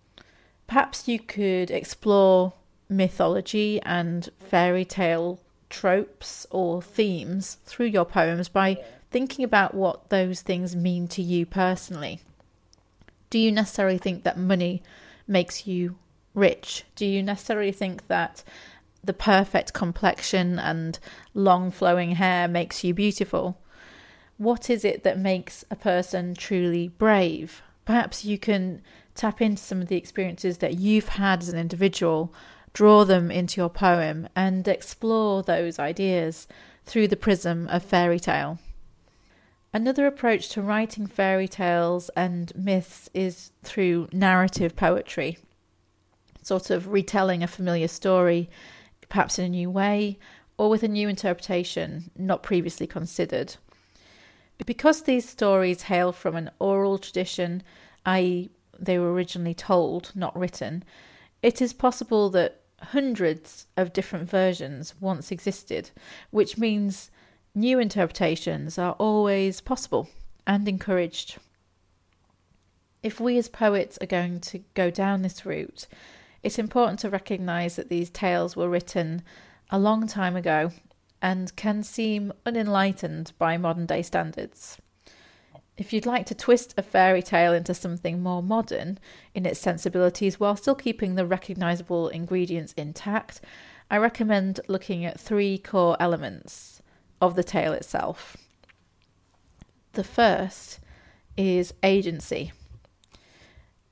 perhaps 0.66 1.06
you 1.06 1.18
could 1.18 1.70
explore 1.70 2.54
mythology 2.88 3.82
and 3.82 4.30
fairy 4.38 4.87
tale 4.87 5.40
tropes 5.71 6.47
or 6.50 6.83
themes 6.83 7.59
through 7.65 7.87
your 7.87 8.05
poems 8.05 8.49
by 8.49 8.77
thinking 9.11 9.45
about 9.45 9.75
what 9.75 10.11
those 10.11 10.43
things 10.43 10.77
mean 10.77 11.09
to 11.09 11.23
you 11.23 11.47
personally. 11.47 12.21
Do 13.31 13.39
you 13.39 13.50
necessarily 13.53 13.99
think 13.99 14.25
that 14.25 14.39
money 14.39 14.83
makes 15.27 15.67
you 15.67 15.97
rich? 16.35 16.85
Do 16.97 17.07
you 17.07 17.23
necessarily 17.23 17.73
think 17.73 18.09
that 18.09 18.45
the 19.03 19.12
perfect 19.12 19.73
complexion 19.73 20.59
and 20.59 20.99
long 21.33 21.71
flowing 21.71 22.12
hair 22.12 22.47
makes 22.49 22.85
you 22.85 22.93
beautiful? 22.93 23.59
What 24.37 24.69
is 24.69 24.85
it 24.85 25.05
that 25.05 25.19
makes 25.19 25.65
a 25.71 25.77
person 25.77 26.35
truly 26.35 26.89
brave? 26.89 27.62
Perhaps 27.85 28.25
you 28.25 28.39
can 28.39 28.83
tap 29.15 29.41
into 29.41 29.62
some 29.62 29.81
of 29.81 29.89
the 29.89 29.97
experiences 29.97 30.59
that 30.59 30.79
you've 30.79 31.09
had 31.09 31.43
as 31.43 31.49
an 31.49 31.59
individual 31.59 32.33
draw 32.73 33.05
them 33.05 33.31
into 33.31 33.61
your 33.61 33.71
poem 33.71 34.29
and 34.35 34.67
explore 34.67 35.43
those 35.43 35.79
ideas 35.79 36.47
through 36.85 37.09
the 37.09 37.17
prism 37.17 37.69
of 37.69 37.83
fairy 37.83 38.21
tale. 38.21 38.59
Another 39.73 40.07
approach 40.07 40.49
to 40.50 40.62
writing 40.62 41.07
fairy 41.07 41.47
tales 41.47 42.09
and 42.17 42.53
myths 42.57 43.09
is 43.15 43.53
through 43.62 44.09
narrative 44.12 44.75
poetry, 44.75 45.39
sort 46.43 46.71
of 46.71 46.89
retelling 46.89 47.43
a 47.43 47.47
familiar 47.47 47.87
story, 47.87 48.50
perhaps 49.09 49.39
in 49.39 49.45
a 49.45 49.49
new 49.49 49.71
way 49.71 50.19
or 50.61 50.69
with 50.69 50.83
a 50.83 50.89
new 50.89 51.09
interpretation 51.09 52.11
not 52.17 52.43
previously 52.43 52.87
considered. 52.87 53.57
Because 54.67 55.03
these 55.03 55.27
stories 55.27 55.83
hail 55.83 56.12
from 56.12 56.37
an 56.37 56.50
oral 56.59 56.99
tradition, 56.99 57.62
i.e., 58.05 58.50
they 58.79 58.99
were 58.99 59.12
originally 59.12 59.55
told, 59.55 60.12
not 60.15 60.39
written, 60.39 60.85
it 61.43 61.62
is 61.62 61.73
possible 61.73 62.29
that 62.31 62.60
hundreds 62.83 63.67
of 63.77 63.93
different 63.93 64.29
versions 64.29 64.95
once 65.01 65.31
existed, 65.31 65.91
which 66.31 66.59
means 66.59 67.11
new 67.55 67.79
interpretations 67.79 68.79
are 68.79 68.93
always 68.93 69.61
possible 69.61 70.09
and 70.47 70.69
encouraged. 70.69 71.37
If 73.03 73.21
we 73.21 73.39
as 73.39 73.49
poets 73.49 73.99
are 74.01 74.07
going 74.07 74.41
to 74.41 74.63
go 74.75 74.91
down 74.91 75.23
this 75.23 75.47
route, 75.47 75.87
it's 76.43 76.59
important 76.59 76.99
to 77.01 77.11
recognise 77.11 77.77
that 77.77 77.89
these 77.89 78.11
tales 78.11 78.57
were 78.57 78.69
written 78.69 79.23
a 79.71 79.79
long 79.79 80.07
time 80.07 80.37
ago 80.37 80.73
and 81.23 81.55
can 81.57 81.83
seem 81.83 82.33
unenlightened 82.47 83.33
by 83.39 83.57
modern 83.57 83.87
day 83.87 84.03
standards. 84.03 84.79
If 85.81 85.95
you'd 85.95 86.05
like 86.05 86.27
to 86.27 86.35
twist 86.35 86.75
a 86.77 86.83
fairy 86.83 87.23
tale 87.23 87.55
into 87.55 87.73
something 87.73 88.23
more 88.23 88.43
modern 88.43 88.99
in 89.35 89.47
its 89.47 89.59
sensibilities 89.59 90.39
while 90.39 90.55
still 90.55 90.75
keeping 90.75 91.15
the 91.15 91.25
recognisable 91.25 92.09
ingredients 92.09 92.75
intact, 92.75 93.41
I 93.91 93.97
recommend 93.97 94.61
looking 94.69 95.07
at 95.07 95.19
three 95.19 95.57
core 95.57 95.97
elements 95.99 96.83
of 97.19 97.35
the 97.35 97.43
tale 97.43 97.73
itself. 97.73 98.37
The 99.95 100.05
first 100.05 100.81
is 101.39 101.73
agency. 101.83 102.53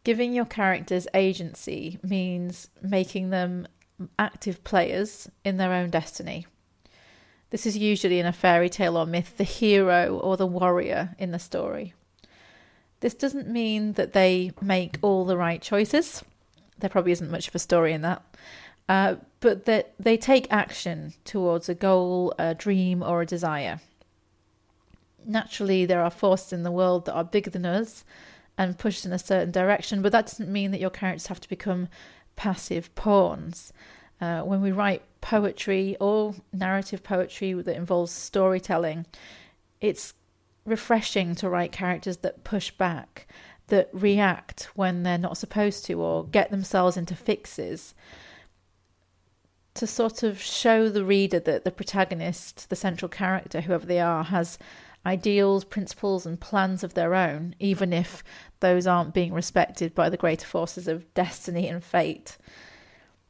Giving 0.05 0.35
your 0.35 0.45
characters 0.45 1.09
agency 1.15 1.99
means 2.03 2.69
making 2.83 3.31
them 3.31 3.67
active 4.19 4.63
players 4.63 5.31
in 5.43 5.57
their 5.57 5.73
own 5.73 5.89
destiny. 5.89 6.47
This 7.51 7.65
is 7.65 7.77
usually 7.77 8.19
in 8.19 8.27
a 8.27 8.33
fairy 8.33 8.69
tale 8.69 8.97
or 8.97 9.07
myth 9.07 9.37
the 9.37 9.45
hero 9.45 10.19
or 10.19 10.37
the 10.37 10.47
warrior 10.47 11.15
in 11.19 11.31
the 11.31 11.39
story. 11.39 11.95
This 13.01 13.15
doesn't 13.15 13.49
mean 13.49 13.93
that 13.93 14.13
they 14.13 14.53
make 14.61 14.99
all 15.03 15.25
the 15.25 15.37
right 15.37 15.63
choices. 15.63 16.23
There 16.79 16.91
probably 16.91 17.13
isn't 17.13 17.31
much 17.31 17.49
of 17.49 17.55
a 17.55 17.61
story 17.61 17.93
in 17.93 18.03
that. 18.03 18.23
Uh, 18.89 19.17
but 19.41 19.67
that 19.67 19.95
they 19.99 20.17
take 20.17 20.47
action 20.51 21.15
towards 21.25 21.69
a 21.69 21.75
goal, 21.75 22.35
a 22.39 22.55
dream, 22.55 23.03
or 23.03 23.21
a 23.21 23.27
desire. 23.27 23.81
Naturally, 25.25 25.85
there 25.85 26.03
are 26.03 26.11
forces 26.11 26.53
in 26.53 26.63
the 26.63 26.71
world 26.71 27.05
that 27.05 27.15
are 27.15 27.25
bigger 27.25 27.51
than 27.51 27.67
us 27.67 28.05
and 28.57 28.79
push 28.79 28.99
us 28.99 29.07
in 29.07 29.13
a 29.13 29.19
certain 29.19 29.51
direction, 29.51 30.03
but 30.03 30.11
that 30.13 30.27
doesn't 30.27 30.51
mean 30.51 30.71
that 30.71 30.81
your 30.81 30.91
characters 30.91 31.27
have 31.27 31.41
to 31.41 31.49
become 31.49 31.89
passive 32.35 32.93
pawns. 32.95 33.73
Uh, 34.21 34.41
when 34.41 34.61
we 34.63 34.73
write 34.73 35.03
poetry 35.29 35.95
or 36.01 36.35
narrative 36.55 37.03
poetry 37.03 37.53
that 37.53 37.77
involves 37.77 38.11
storytelling, 38.11 39.05
it's 39.79 40.15
refreshing 40.65 41.35
to 41.35 41.51
write 41.51 41.71
characters 41.71 42.17
that 42.19 42.45
push 42.45 42.71
back, 42.71 43.29
that 43.67 43.91
react 43.93 44.71
when 44.75 45.03
they're 45.03 45.19
not 45.19 45.37
supposed 45.37 45.85
to, 45.85 46.01
or 46.01 46.25
get 46.25 46.51
themselves 46.51 46.97
into 46.97 47.15
fixes. 47.15 47.95
To 49.75 49.87
sort 49.87 50.23
of 50.23 50.41
show 50.41 50.89
the 50.89 51.05
reader 51.05 51.41
that 51.41 51.63
the 51.63 51.73
protagonist, 51.73 52.71
the 52.71 52.77
central 52.77 53.11
character, 53.11 53.61
whoever 53.61 53.85
they 53.85 54.01
are, 54.01 54.25
has 54.25 54.59
ideals, 55.05 55.63
principles, 55.63 56.25
and 56.25 56.41
plans 56.41 56.83
of 56.83 56.95
their 56.95 57.15
own, 57.15 57.55
even 57.59 57.93
if 57.93 58.25
those 58.61 58.87
aren't 58.87 59.13
being 59.13 59.35
respected 59.35 59.95
by 59.95 60.09
the 60.09 60.17
greater 60.17 60.47
forces 60.47 60.89
of 60.89 61.13
destiny 61.13 61.69
and 61.69 61.85
fate. 61.85 62.39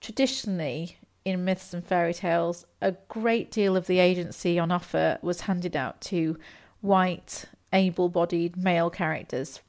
Traditionally, 0.01 0.99
in 1.29 1.45
myths 1.45 1.75
and 1.75 1.85
fairy 1.85 2.15
tales, 2.15 2.65
a 2.81 2.93
great 3.09 3.51
deal 3.51 3.77
of 3.77 3.87
the 3.87 3.99
agency 3.99 4.59
on 4.59 4.71
offer 4.71 5.19
was 5.23 5.43
handed 5.43 5.77
out 5.77 6.01
to 6.01 6.39
white, 6.81 7.45
able 7.73 8.09
bodied 8.09 8.57
male 8.57 8.91
characters. 8.91 9.61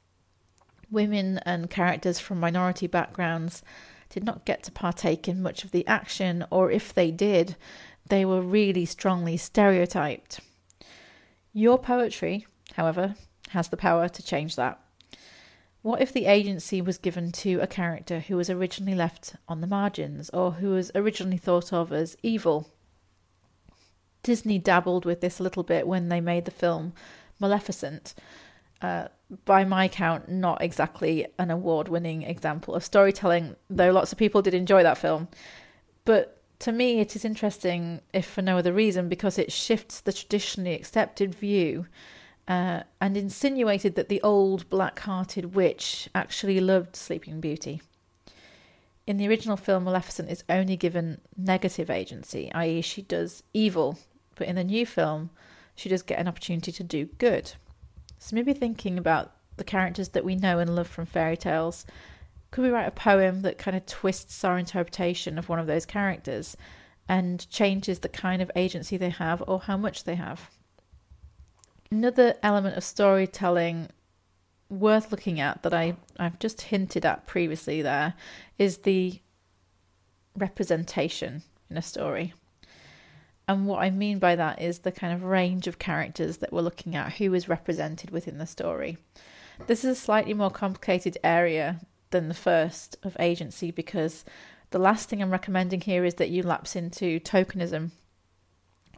Women 0.90 1.40
and 1.40 1.70
characters 1.70 2.20
from 2.20 2.40
minority 2.40 2.88
backgrounds 2.88 3.64
did 4.10 4.24
not 4.24 4.46
get 4.46 4.64
to 4.64 4.72
partake 4.72 5.28
in 5.28 5.42
much 5.42 5.64
of 5.64 5.72
the 5.72 5.86
action, 5.86 6.46
or 6.50 6.72
if 6.72 6.94
they 6.94 7.12
did, 7.12 7.56
they 8.08 8.26
were 8.26 8.42
really 8.42 8.86
strongly 8.86 9.38
stereotyped. 9.38 10.40
Your 11.54 11.78
poetry, 11.78 12.48
however, 12.74 13.16
has 13.50 13.70
the 13.70 13.78
power 13.78 14.10
to 14.10 14.24
change 14.24 14.56
that. 14.56 14.80
What 15.82 16.02
if 16.02 16.12
the 16.12 16.26
agency 16.26 16.82
was 16.82 16.98
given 16.98 17.32
to 17.34 17.60
a 17.60 17.68
character 17.68 18.20
who 18.20 18.36
was 18.36 18.50
originally 18.50 18.96
left 18.96 19.36
on 19.48 19.62
the 19.62 19.68
margins 19.68 20.30
or 20.32 20.54
who 20.54 20.72
was 20.72 20.92
originally 20.94 21.38
thought 21.38 21.72
of 21.72 21.94
as 21.94 22.18
evil? 22.22 22.70
Disney 24.22 24.60
dabbled 24.60 25.06
with 25.06 25.22
this 25.22 25.40
a 25.40 25.44
little 25.44 25.64
bit 25.64 25.88
when 25.88 26.10
they 26.10 26.20
made 26.20 26.46
the 26.46 26.52
film 26.52 26.94
Maleficent. 27.40 28.14
Uh, 28.82 29.08
by 29.46 29.64
my 29.64 29.88
count, 29.88 30.30
not 30.30 30.62
exactly 30.62 31.28
an 31.38 31.50
award 31.50 31.88
winning 31.88 32.24
example 32.24 32.76
of 32.76 32.84
storytelling, 32.84 33.56
though 33.70 33.92
lots 33.92 34.12
of 34.12 34.18
people 34.18 34.42
did 34.42 34.54
enjoy 34.54 34.84
that 34.84 34.98
film. 34.98 35.30
But 36.04 36.42
to 36.60 36.72
me, 36.74 37.00
it 37.00 37.16
is 37.16 37.24
interesting, 37.24 38.02
if 38.14 38.26
for 38.26 38.42
no 38.42 38.58
other 38.58 38.74
reason, 38.74 39.08
because 39.08 39.38
it 39.38 39.52
shifts 39.52 40.02
the 40.02 40.12
traditionally 40.12 40.74
accepted 40.74 41.36
view 41.36 41.86
uh, 42.50 42.82
and 43.00 43.16
insinuated 43.16 43.94
that 43.94 44.10
the 44.10 44.22
old 44.24 44.68
black 44.70 45.00
hearted 45.00 45.54
witch 45.54 46.10
actually 46.16 46.60
loved 46.60 46.96
Sleeping 46.96 47.40
Beauty. 47.40 47.80
In 49.06 49.18
the 49.18 49.28
original 49.28 49.56
film, 49.56 49.84
Maleficent 49.84 50.30
is 50.32 50.44
only 50.50 50.76
given 50.76 51.22
negative 51.38 51.92
agency, 51.92 52.52
i.e., 52.54 52.82
she 52.82 53.04
does 53.04 53.44
evil, 53.54 54.00
but 54.36 54.48
in 54.48 54.56
the 54.56 54.64
new 54.64 54.86
film, 54.86 55.30
she 55.76 55.90
does 55.90 56.02
get 56.02 56.20
an 56.20 56.28
opportunity 56.28 56.72
to 56.72 56.84
do 56.84 57.06
good. 57.20 57.54
So 58.18 58.36
maybe 58.36 58.54
thinking 58.54 58.98
about 58.98 59.32
the 59.58 59.64
characters 59.64 60.10
that 60.10 60.26
we 60.26 60.36
know 60.36 60.58
and 60.58 60.76
love 60.76 60.88
from 60.88 61.06
fairy 61.06 61.38
tales, 61.38 61.86
could 62.50 62.64
we 62.64 62.70
write 62.70 62.88
a 62.88 62.92
poem 62.92 63.44
that 63.44 63.60
kind 63.60 63.78
of 63.78 63.86
twists 63.86 64.44
our 64.44 64.58
interpretation 64.58 65.38
of 65.38 65.50
one 65.50 65.60
of 65.60 65.68
those 65.68 65.86
characters 65.86 66.58
and 67.08 67.48
changes 67.52 68.00
the 68.00 68.10
kind 68.10 68.42
of 68.42 68.52
agency 68.56 68.98
they 68.98 69.10
have 69.10 69.44
or 69.48 69.60
how 69.62 69.78
much 69.78 70.04
they 70.04 70.16
have? 70.16 70.50
Another 71.92 72.36
element 72.44 72.78
of 72.78 72.84
storytelling 72.84 73.90
worth 74.70 75.12
looking 75.12 75.40
at 75.40 75.64
that 75.64 75.74
I, 75.74 75.96
I've 76.18 76.38
just 76.40 76.62
hinted 76.62 77.06
at 77.06 77.26
previously 77.26 77.82
there 77.82 78.14
is 78.58 78.80
the 78.80 79.20
representation 80.36 81.42
in 81.70 81.78
a 81.78 81.82
story. 81.82 82.34
And 83.48 83.66
what 83.66 83.82
I 83.82 83.90
mean 83.90 84.20
by 84.20 84.36
that 84.36 84.62
is 84.62 84.80
the 84.80 84.92
kind 84.92 85.12
of 85.12 85.24
range 85.24 85.66
of 85.66 85.80
characters 85.80 86.38
that 86.38 86.54
we're 86.54 86.62
looking 86.62 86.96
at, 86.96 87.14
who 87.14 87.34
is 87.34 87.50
represented 87.50 88.12
within 88.12 88.38
the 88.38 88.46
story. 88.46 89.00
This 89.66 89.84
is 89.84 89.98
a 89.98 90.00
slightly 90.00 90.36
more 90.36 90.52
complicated 90.52 91.18
area 91.24 91.80
than 92.12 92.28
the 92.28 92.36
first 92.36 92.98
of 93.02 93.18
agency 93.20 93.72
because 93.72 94.24
the 94.70 94.78
last 94.78 95.10
thing 95.10 95.22
I'm 95.22 95.32
recommending 95.32 95.82
here 95.82 96.06
is 96.06 96.16
that 96.16 96.30
you 96.30 96.44
lapse 96.44 96.76
into 96.76 97.20
tokenism 97.20 97.90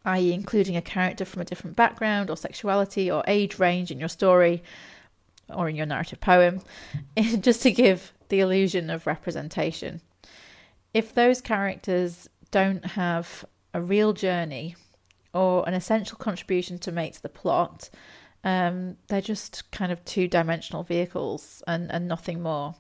i.e., 0.05 0.33
including 0.33 0.75
a 0.75 0.81
character 0.81 1.25
from 1.25 1.41
a 1.41 1.45
different 1.45 1.75
background 1.75 2.29
or 2.29 2.37
sexuality 2.37 3.09
or 3.09 3.23
age 3.27 3.59
range 3.59 3.91
in 3.91 3.99
your 3.99 4.09
story 4.09 4.63
or 5.49 5.69
in 5.69 5.75
your 5.75 5.85
narrative 5.85 6.19
poem, 6.19 6.61
just 7.39 7.61
to 7.61 7.71
give 7.71 8.13
the 8.29 8.39
illusion 8.39 8.89
of 8.89 9.05
representation. 9.05 10.01
If 10.93 11.13
those 11.13 11.41
characters 11.41 12.29
don't 12.51 12.85
have 12.85 13.45
a 13.73 13.81
real 13.81 14.13
journey 14.13 14.75
or 15.33 15.67
an 15.67 15.73
essential 15.73 16.17
contribution 16.17 16.79
to 16.79 16.91
make 16.91 17.13
to 17.13 17.21
the 17.21 17.29
plot, 17.29 17.89
um, 18.43 18.97
they're 19.07 19.21
just 19.21 19.69
kind 19.71 19.91
of 19.91 20.03
two 20.03 20.27
dimensional 20.27 20.83
vehicles 20.83 21.63
and, 21.67 21.91
and 21.91 22.07
nothing 22.07 22.41
more. 22.41 22.75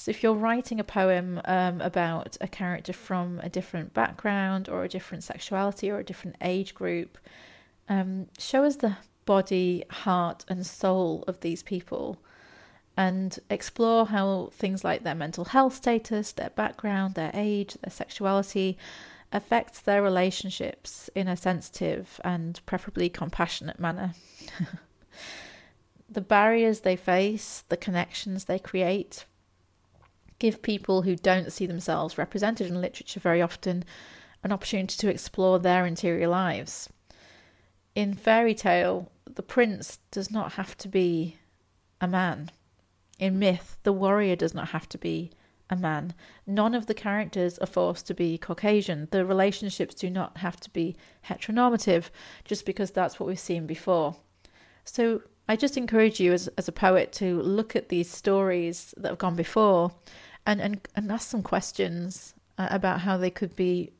So 0.00 0.08
if 0.08 0.22
you're 0.22 0.32
writing 0.32 0.80
a 0.80 0.84
poem 0.84 1.42
um, 1.44 1.82
about 1.82 2.38
a 2.40 2.48
character 2.48 2.94
from 2.94 3.38
a 3.40 3.50
different 3.50 3.92
background 3.92 4.66
or 4.66 4.82
a 4.82 4.88
different 4.88 5.24
sexuality 5.24 5.90
or 5.90 5.98
a 5.98 6.02
different 6.02 6.36
age 6.40 6.74
group, 6.74 7.18
um, 7.86 8.28
show 8.38 8.64
us 8.64 8.76
the 8.76 8.96
body, 9.26 9.84
heart, 9.90 10.46
and 10.48 10.64
soul 10.64 11.22
of 11.28 11.40
these 11.40 11.62
people 11.62 12.16
and 12.96 13.40
explore 13.50 14.06
how 14.06 14.48
things 14.54 14.82
like 14.84 15.02
their 15.02 15.14
mental 15.14 15.44
health 15.44 15.74
status, 15.74 16.32
their 16.32 16.48
background, 16.48 17.14
their 17.14 17.30
age, 17.34 17.74
their 17.74 17.90
sexuality 17.90 18.78
affects 19.32 19.80
their 19.80 20.02
relationships 20.02 21.10
in 21.14 21.28
a 21.28 21.36
sensitive 21.36 22.22
and 22.24 22.64
preferably 22.64 23.10
compassionate 23.10 23.78
manner. 23.78 24.14
the 26.08 26.22
barriers 26.22 26.80
they 26.80 26.96
face, 26.96 27.64
the 27.68 27.76
connections 27.76 28.46
they 28.46 28.58
create, 28.58 29.26
give 30.40 30.62
people 30.62 31.02
who 31.02 31.14
don't 31.14 31.52
see 31.52 31.66
themselves 31.66 32.18
represented 32.18 32.66
in 32.66 32.80
literature 32.80 33.20
very 33.20 33.40
often 33.40 33.84
an 34.42 34.50
opportunity 34.50 34.96
to 34.96 35.08
explore 35.08 35.60
their 35.60 35.86
interior 35.86 36.26
lives. 36.26 36.88
In 37.94 38.14
fairy 38.14 38.54
tale, 38.54 39.12
the 39.26 39.42
prince 39.42 39.98
does 40.10 40.30
not 40.30 40.54
have 40.54 40.76
to 40.78 40.88
be 40.88 41.36
a 42.00 42.08
man. 42.08 42.50
In 43.18 43.38
myth, 43.38 43.76
the 43.82 43.92
warrior 43.92 44.34
does 44.34 44.54
not 44.54 44.70
have 44.70 44.88
to 44.88 44.98
be 44.98 45.30
a 45.68 45.76
man. 45.76 46.14
None 46.46 46.74
of 46.74 46.86
the 46.86 46.94
characters 46.94 47.58
are 47.58 47.66
forced 47.66 48.06
to 48.06 48.14
be 48.14 48.38
Caucasian. 48.38 49.08
The 49.10 49.24
relationships 49.26 49.94
do 49.94 50.08
not 50.08 50.38
have 50.38 50.58
to 50.60 50.70
be 50.70 50.96
heteronormative 51.28 52.10
just 52.44 52.64
because 52.64 52.90
that's 52.90 53.20
what 53.20 53.26
we've 53.26 53.38
seen 53.38 53.66
before. 53.66 54.16
So 54.84 55.22
I 55.48 55.56
just 55.56 55.76
encourage 55.76 56.18
you 56.18 56.32
as, 56.32 56.48
as 56.56 56.68
a 56.68 56.72
poet 56.72 57.12
to 57.14 57.42
look 57.42 57.76
at 57.76 57.88
these 57.88 58.10
stories 58.10 58.94
that 58.96 59.10
have 59.10 59.18
gone 59.18 59.36
before 59.36 59.92
and, 60.50 60.60
and, 60.60 60.88
and 60.96 61.12
ask 61.12 61.30
some 61.30 61.44
questions 61.44 62.34
uh, 62.58 62.66
about 62.72 63.02
how 63.02 63.16
they 63.16 63.30
could 63.30 63.54
be 63.54 63.92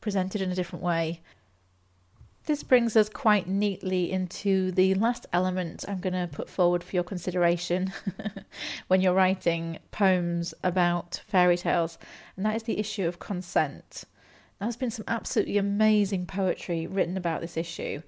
presented 0.00 0.40
in 0.40 0.50
a 0.50 0.54
different 0.54 0.82
way. 0.82 1.20
This 2.46 2.62
brings 2.62 2.96
us 2.96 3.10
quite 3.10 3.46
neatly 3.46 4.10
into 4.10 4.72
the 4.72 4.94
last 4.94 5.26
element 5.30 5.84
I'm 5.86 6.00
going 6.00 6.14
to 6.14 6.26
put 6.26 6.48
forward 6.48 6.82
for 6.82 6.96
your 6.96 7.04
consideration 7.04 7.92
when 8.88 9.02
you're 9.02 9.12
writing 9.12 9.78
poems 9.90 10.54
about 10.64 11.20
fairy 11.28 11.58
tales, 11.58 11.98
and 12.34 12.46
that 12.46 12.56
is 12.56 12.62
the 12.62 12.78
issue 12.78 13.06
of 13.06 13.18
consent. 13.18 14.04
There's 14.58 14.76
been 14.76 14.90
some 14.90 15.04
absolutely 15.06 15.58
amazing 15.58 16.24
poetry 16.24 16.86
written 16.86 17.18
about 17.18 17.42
this 17.42 17.58
issue, 17.58 18.00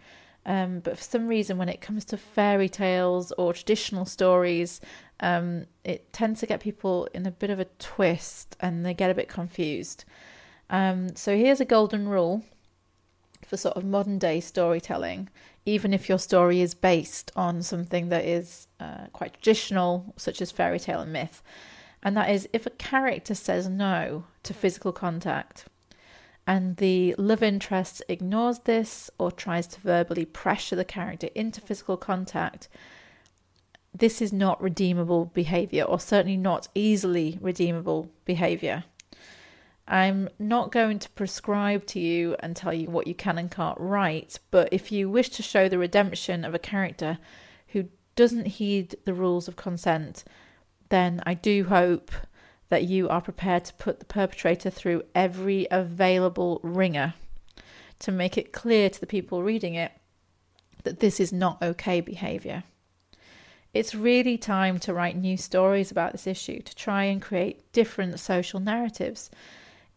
um, 0.47 0.81
but 0.81 0.97
for 0.97 1.05
some 1.05 1.29
reason, 1.29 1.59
when 1.59 1.69
it 1.69 1.81
comes 1.81 2.05
to 2.07 2.17
fairy 2.17 2.69
tales 2.69 3.33
or 3.33 3.53
traditional 3.53 4.05
stories, 4.05 4.81
um, 5.21 5.67
it 5.85 6.13
tends 6.13 6.41
to 6.41 6.47
get 6.47 6.61
people 6.61 7.09
in 7.13 7.27
a 7.27 7.31
bit 7.31 7.51
of 7.51 7.61
a 7.61 7.67
twist 7.79 8.57
and 8.61 8.85
they 8.85 8.95
get 8.95 9.11
a 9.11 9.15
bit 9.15 9.29
confused. 9.29 10.05
Um, 10.71 11.15
so 11.15 11.37
here's 11.37 11.61
a 11.61 11.65
golden 11.65 12.09
rule 12.09 12.43
for 13.45 13.57
sort 13.57 13.77
of 13.77 13.85
modern 13.85 14.19
day 14.19 14.41
storytelling, 14.41 15.29
even 15.67 15.93
if 15.93 16.09
your 16.09 16.19
story 16.19 16.61
is 16.61 16.75
based 16.75 17.31
on 17.37 17.63
something 17.63 18.09
that 18.09 18.25
is 18.25 18.69
uh, 18.79 19.07
quite 19.13 19.35
traditional, 19.35 20.15
such 20.17 20.41
as 20.41 20.51
fairy 20.51 20.79
tale 20.79 21.01
and 21.01 21.13
myth. 21.13 21.43
And 22.03 22.17
that 22.17 22.31
is 22.31 22.49
if 22.53 22.65
a 22.65 22.71
character 22.71 23.35
says 23.35 23.69
no 23.69 24.25
to 24.45 24.55
physical 24.55 24.93
contact, 24.93 25.67
and 26.51 26.79
the 26.79 27.15
love 27.17 27.45
interest 27.45 28.03
ignores 28.09 28.59
this 28.61 29.09
or 29.19 29.31
tries 29.31 29.69
to 29.69 29.81
verbally 29.83 30.25
pressure 30.25 30.75
the 30.75 30.85
character 30.85 31.29
into 31.33 31.61
physical 31.61 31.97
contact, 31.97 32.67
this 33.95 34.21
is 34.21 34.33
not 34.33 34.61
redeemable 34.61 35.27
behavior, 35.27 35.85
or 35.85 36.01
certainly 36.01 36.37
not 36.37 36.67
easily 36.75 37.39
redeemable 37.41 38.11
behavior. 38.25 38.83
I'm 39.87 40.29
not 40.41 40.73
going 40.73 40.99
to 40.99 41.11
prescribe 41.11 41.87
to 41.87 42.01
you 42.01 42.35
and 42.41 42.57
tell 42.57 42.75
you 42.75 42.91
what 42.91 43.07
you 43.07 43.15
can 43.15 43.39
and 43.39 43.49
can't 43.49 43.79
write, 43.79 44.41
but 44.51 44.69
if 44.73 44.91
you 44.91 45.09
wish 45.09 45.29
to 45.29 45.45
show 45.45 45.69
the 45.69 45.79
redemption 45.79 46.45
of 46.45 46.53
a 46.53 46.59
character 46.59 47.19
who 47.69 47.85
doesn't 48.17 48.59
heed 48.59 48.97
the 49.05 49.15
rules 49.15 49.47
of 49.47 49.55
consent, 49.55 50.25
then 50.89 51.23
I 51.25 51.35
do 51.35 51.67
hope 51.67 52.11
that 52.71 52.85
you 52.85 53.09
are 53.09 53.21
prepared 53.21 53.65
to 53.67 53.75
put 53.75 53.99
the 53.99 54.07
perpetrator 54.07 54.71
through 54.71 55.03
every 55.15 55.67
available 55.71 56.61
wringer 56.63 57.15
to 57.99 58.11
make 58.11 58.39
it 58.39 58.53
clear 58.53 58.89
to 58.89 58.99
the 58.99 59.07
people 59.07 59.43
reading 59.43 59.75
it 59.75 59.93
that 60.85 61.01
this 61.01 61.21
is 61.21 61.33
not 61.33 61.61
okay 61.63 62.01
behaviour. 62.01 62.65
It's 63.75 63.95
really 63.95 64.39
time 64.39 64.79
to 64.81 64.95
write 64.95 65.17
new 65.17 65.37
stories 65.37 65.91
about 65.91 66.13
this 66.13 66.27
issue, 66.27 66.61
to 66.63 66.75
try 66.75 67.05
and 67.05 67.23
create 67.23 67.71
different 67.73 68.19
social 68.19 68.59
narratives. 68.59 69.31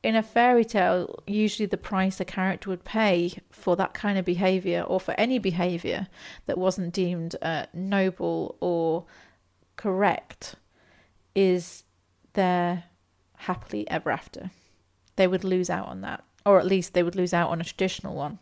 in 0.04 0.18
a 0.18 0.22
fairy 0.22 0.66
tale, 0.66 1.24
usually 1.26 1.66
the 1.66 1.78
price 1.78 2.20
a 2.20 2.26
character 2.26 2.70
would 2.70 2.84
pay 2.84 3.40
for 3.50 3.78
that 3.78 3.94
kind 3.94 4.18
of 4.18 4.26
behavior 4.26 4.82
or 4.82 5.00
for 5.00 5.14
any 5.18 5.40
behavior 5.40 6.08
that 6.46 6.58
wasn't 6.58 6.94
deemed 6.94 7.38
uh, 7.42 7.66
noble 7.74 8.58
or 8.60 9.06
correct 9.78 10.56
is 11.34 11.86
their 12.34 12.86
happily 13.38 13.90
ever 13.90 14.12
after. 14.12 14.52
They 15.16 15.28
would 15.28 15.44
lose 15.44 15.70
out 15.70 15.88
on 15.88 16.02
that, 16.02 16.24
or 16.46 16.60
at 16.60 16.66
least 16.66 16.94
they 16.94 17.04
would 17.04 17.16
lose 17.16 17.34
out 17.34 17.50
on 17.50 17.62
a 17.62 17.64
traditional 17.64 18.16
one. 18.16 18.40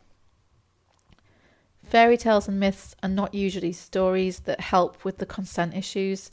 Fairy 1.84 2.18
tales 2.18 2.48
and 2.48 2.60
myths 2.60 2.96
are 3.04 3.10
not 3.10 3.34
usually 3.34 3.74
stories 3.74 4.42
that 4.42 4.62
help 4.62 5.04
with 5.04 5.18
the 5.18 5.26
consent 5.26 5.76
issues, 5.76 6.32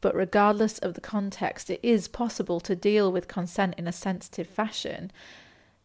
but 0.00 0.14
regardless 0.14 0.78
of 0.78 0.94
the 0.94 1.00
context, 1.00 1.70
it 1.70 1.80
is 1.82 2.08
possible 2.08 2.58
to 2.60 2.74
deal 2.74 3.12
with 3.12 3.28
consent 3.28 3.74
in 3.78 3.86
a 3.86 3.92
sensitive 3.92 4.48
fashion. 4.48 5.12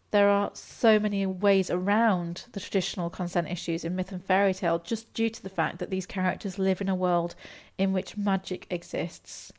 There 0.09 0.29
are 0.29 0.51
so 0.53 0.99
many 0.99 1.25
ways 1.25 1.69
around 1.69 2.45
the 2.51 2.59
traditional 2.59 3.09
consent 3.09 3.49
issues 3.49 3.85
in 3.85 3.95
myth 3.95 4.11
and 4.11 4.23
fairy 4.23 4.53
tale 4.53 4.79
just 4.79 5.13
due 5.13 5.29
to 5.29 5.43
the 5.43 5.49
fact 5.49 5.77
that 5.79 5.89
these 5.89 6.05
characters 6.05 6.59
live 6.59 6.81
in 6.81 6.89
a 6.89 6.95
world 6.95 7.35
in 7.77 7.93
which 7.93 8.17
magic 8.17 8.67
exists 8.69 9.53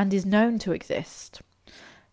and 0.00 0.14
is 0.14 0.24
known 0.24 0.58
to 0.58 0.72
exist. 0.72 1.42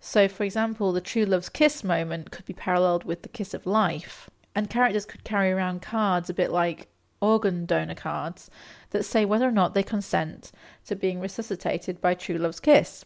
So, 0.02 0.28
for 0.28 0.43
example, 0.43 0.91
the 0.91 1.00
true 1.00 1.26
love's 1.26 1.47
kiss 1.47 1.86
moment 1.86 2.32
could 2.32 2.43
be 2.43 2.52
paralleled 2.52 3.06
with 3.06 3.21
the 3.21 3.30
kiss 3.30 3.54
of 3.54 3.65
life, 3.65 4.30
and 4.54 4.69
characters 4.69 5.06
could 5.06 5.23
carry 5.23 5.54
around 5.54 5.82
cards 5.82 6.30
a 6.30 6.34
bit 6.34 6.52
like 6.52 6.89
organ 7.21 7.65
donor 7.65 7.95
cards 7.95 8.52
that 8.89 9.06
say 9.06 9.23
whether 9.23 9.47
or 9.47 9.54
not 9.54 9.73
they 9.73 9.84
consent 9.84 10.52
to 10.86 10.97
being 10.97 11.21
resuscitated 11.21 12.02
by 12.02 12.13
true 12.13 12.38
love's 12.38 12.60
kiss. 12.60 13.06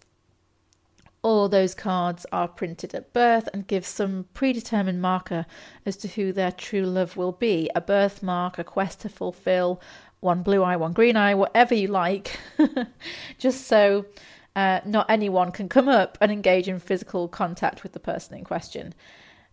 All 1.21 1.47
those 1.47 1.75
cards 1.75 2.25
are 2.31 2.47
printed 2.47 2.95
at 2.95 3.13
birth 3.13 3.47
and 3.53 3.67
give 3.67 3.85
some 3.85 4.25
predetermined 4.33 4.99
marker 4.99 5.45
as 5.85 5.95
to 5.97 6.07
who 6.07 6.33
their 6.33 6.51
true 6.51 6.87
love 6.87 7.15
will 7.15 7.33
be 7.33 7.69
a 7.75 7.81
birthmark, 7.81 8.57
a 8.57 8.63
quest 8.63 9.01
to 9.01 9.09
fulfill, 9.09 9.79
one 10.21 10.41
blue 10.41 10.63
eye, 10.63 10.75
one 10.75 10.93
green 10.93 11.15
eye, 11.15 11.35
whatever 11.35 11.75
you 11.75 11.87
like, 11.87 12.39
just 13.37 13.67
so 13.67 14.07
uh, 14.55 14.81
not 14.85 15.09
anyone 15.09 15.51
can 15.51 15.69
come 15.69 15.87
up 15.87 16.17
and 16.19 16.31
engage 16.31 16.67
in 16.67 16.79
physical 16.79 17.27
contact 17.27 17.83
with 17.83 17.93
the 17.93 17.99
person 17.99 18.37
in 18.37 18.43
question. 18.43 18.93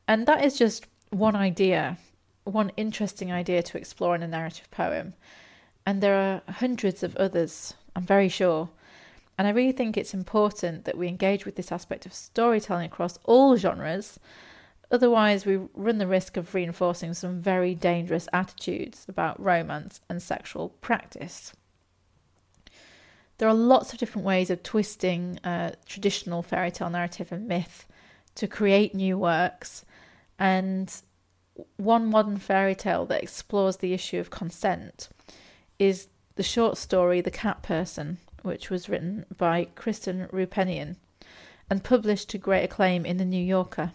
And 0.07 0.27
that 0.27 0.45
is 0.45 0.59
just 0.59 0.87
one 1.11 1.37
idea, 1.37 1.99
one 2.45 2.73
interesting 2.77 3.33
idea 3.33 3.63
to 3.63 3.79
explore 3.79 4.15
in 4.15 4.23
a 4.23 4.29
narrative 4.29 4.71
poem. 4.71 5.15
And 5.87 6.03
there 6.03 6.17
are 6.17 6.53
hundreds 6.55 7.03
of 7.03 7.17
others, 7.17 7.75
I'm 7.95 8.03
very 8.03 8.29
sure. 8.29 8.71
And 9.39 9.47
I 9.47 9.53
really 9.53 9.73
think 9.73 9.97
it's 9.97 10.15
important 10.15 10.85
that 10.85 10.99
we 10.99 11.07
engage 11.07 11.47
with 11.47 11.55
this 11.55 11.71
aspect 11.71 12.05
of 12.05 12.13
storytelling 12.13 12.87
across 12.87 13.19
all 13.25 13.57
genres. 13.57 14.19
Otherwise, 14.91 15.47
we 15.47 15.61
run 15.75 15.99
the 15.99 16.07
risk 16.07 16.37
of 16.37 16.55
reinforcing 16.55 17.15
some 17.15 17.41
very 17.41 17.75
dangerous 17.75 18.29
attitudes 18.33 19.07
about 19.09 19.41
romance 19.41 20.01
and 20.09 20.21
sexual 20.21 20.71
practice. 20.81 21.53
There 23.39 23.49
are 23.49 23.55
lots 23.55 23.93
of 23.93 23.99
different 23.99 24.27
ways 24.27 24.51
of 24.51 24.63
twisting 24.63 25.39
uh, 25.45 25.73
traditional 25.87 26.43
fairy 26.43 26.71
tale 26.71 26.91
narrative 26.91 27.33
and 27.33 27.47
myth 27.47 27.87
to 28.35 28.47
create 28.47 28.95
new 28.95 29.17
works. 29.17 29.85
And 30.39 30.93
one 31.77 32.07
modern 32.07 32.39
fairy 32.39 32.75
tale 32.75 33.07
that 33.07 33.23
explores 33.23 33.79
the 33.79 33.95
issue 33.95 34.19
of 34.19 34.31
consent 34.31 35.09
is 35.79 36.09
the 36.35 36.43
short 36.43 36.77
story 36.77 37.21
The 37.21 37.31
Cat 37.31 37.63
Person, 37.63 38.19
which 38.43 38.71
was 38.71 38.89
written 38.89 39.25
by 39.37 39.69
Kristen 39.75 40.29
Roupenian 40.33 40.97
and 41.71 41.85
published 41.85 42.31
to 42.31 42.39
great 42.39 42.65
acclaim 42.65 43.05
in 43.05 43.19
The 43.19 43.25
New 43.25 43.43
Yorker. 43.43 43.93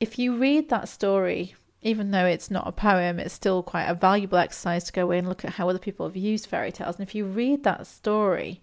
If 0.00 0.18
you 0.18 0.36
read 0.36 0.68
that 0.68 0.88
story, 0.88 1.54
even 1.84 2.10
though 2.10 2.24
it's 2.24 2.50
not 2.50 2.66
a 2.66 2.72
poem, 2.72 3.20
it's 3.20 3.34
still 3.34 3.62
quite 3.62 3.84
a 3.84 3.94
valuable 3.94 4.38
exercise 4.38 4.84
to 4.84 4.92
go 4.92 5.02
away 5.02 5.18
and 5.18 5.28
look 5.28 5.44
at 5.44 5.52
how 5.52 5.68
other 5.68 5.78
people 5.78 6.06
have 6.06 6.16
used 6.16 6.46
fairy 6.46 6.72
tales. 6.72 6.96
And 6.96 7.06
if 7.06 7.14
you 7.14 7.26
read 7.26 7.62
that 7.62 7.86
story, 7.86 8.62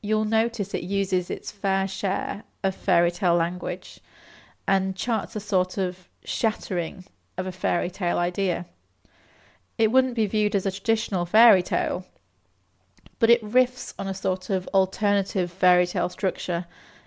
you'll 0.00 0.24
notice 0.24 0.72
it 0.72 0.82
uses 0.82 1.30
its 1.30 1.52
fair 1.52 1.86
share 1.86 2.44
of 2.64 2.74
fairy 2.74 3.10
tale 3.10 3.34
language 3.34 4.00
and 4.66 4.96
charts 4.96 5.36
a 5.36 5.40
sort 5.40 5.76
of 5.76 6.08
shattering 6.24 7.04
of 7.36 7.46
a 7.46 7.52
fairy 7.52 7.90
tale 7.90 8.18
idea. 8.18 8.64
It 9.76 9.92
wouldn't 9.92 10.14
be 10.14 10.26
viewed 10.26 10.54
as 10.54 10.64
a 10.64 10.70
traditional 10.70 11.26
fairy 11.26 11.62
tale, 11.62 12.06
but 13.18 13.28
it 13.28 13.44
riffs 13.44 13.92
on 13.98 14.08
a 14.08 14.14
sort 14.14 14.48
of 14.48 14.66
alternative 14.68 15.52
fairy 15.52 15.86
tale 15.86 16.08
structure, 16.08 16.64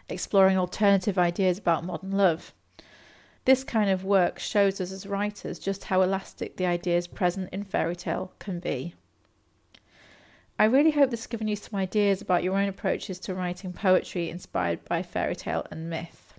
exploring 0.10 0.58
alternative 0.58 1.18
ideas 1.18 1.58
about 1.58 1.84
modern 1.84 2.12
love. 2.12 2.54
This 3.46 3.64
kind 3.64 3.92
of 3.92 4.04
work 4.04 4.40
shows 4.40 4.82
us 4.82 4.92
as 4.92 5.06
writers 5.06 5.60
just 5.60 5.86
how 5.86 6.02
elastic 6.02 6.58
the 6.58 6.66
ideas 6.66 7.06
present 7.06 7.50
in 7.54 7.64
fairy 7.64 7.96
tale 7.96 8.34
can 8.40 8.60
be. 8.60 8.96
I 10.58 10.66
really 10.66 10.92
hope 10.92 11.12
this 11.12 11.22
has 11.22 11.28
given 11.28 11.48
you 11.48 11.56
some 11.56 11.78
ideas 11.78 12.22
about 12.22 12.42
your 12.42 12.58
own 12.58 12.68
approaches 12.68 13.20
to 13.20 13.36
writing 13.36 13.72
poetry 13.72 14.30
inspired 14.30 14.84
by 14.86 15.04
fairy 15.04 15.36
tale 15.36 15.66
and 15.70 15.90
myth. 15.90 16.34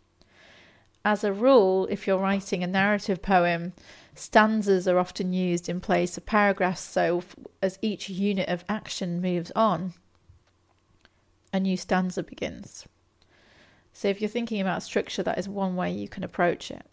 As 1.04 1.22
a 1.22 1.32
rule, 1.32 1.86
if 1.88 2.06
you're 2.06 2.18
writing 2.18 2.64
a 2.64 2.66
narrative 2.66 3.22
poem, 3.22 3.74
stanzas 4.16 4.88
are 4.88 4.98
often 4.98 5.32
used 5.32 5.68
in 5.68 5.80
place 5.80 6.16
of 6.16 6.26
paragraphs, 6.26 6.80
so 6.80 7.22
as 7.62 7.78
each 7.80 8.08
unit 8.08 8.48
of 8.48 8.64
action 8.68 9.20
moves 9.20 9.52
on, 9.54 9.92
a 11.52 11.60
new 11.60 11.76
stanza 11.76 12.24
begins. 12.24 12.88
So 13.92 14.08
if 14.08 14.20
you're 14.20 14.28
thinking 14.28 14.60
about 14.60 14.82
structure, 14.82 15.22
that 15.22 15.38
is 15.38 15.48
one 15.48 15.76
way 15.76 15.92
you 15.92 16.08
can 16.08 16.24
approach 16.24 16.72
it. 16.72 16.84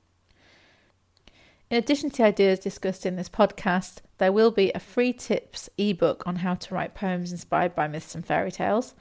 In 1.74 1.80
addition 1.80 2.12
to 2.12 2.18
the 2.18 2.26
ideas 2.26 2.60
discussed 2.60 3.04
in 3.04 3.16
this 3.16 3.30
podcast, 3.30 4.02
there 4.20 4.32
will 4.32 4.52
be 4.52 4.72
a 4.76 4.80
free 4.80 5.12
tips 5.12 5.72
ebook 5.76 6.22
on 6.28 6.36
how 6.36 6.54
to 6.54 6.76
write 6.76 6.94
poems 6.94 7.32
inspired 7.32 7.74
by 7.74 7.88
myths 7.88 8.14
and 8.14 8.24
fairy 8.24 8.52
tales, 8.52 8.94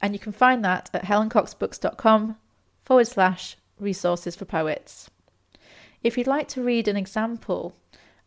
and 0.00 0.14
you 0.14 0.18
can 0.18 0.32
find 0.32 0.64
that 0.64 0.88
at 0.94 1.04
helencoxbooks.com 1.04 2.36
forward 2.82 3.06
slash 3.08 3.58
resources 3.78 4.34
for 4.34 4.46
poets. 4.46 5.10
If 6.02 6.16
you'd 6.16 6.26
like 6.26 6.48
to 6.48 6.62
read 6.62 6.88
an 6.88 6.96
example 6.96 7.76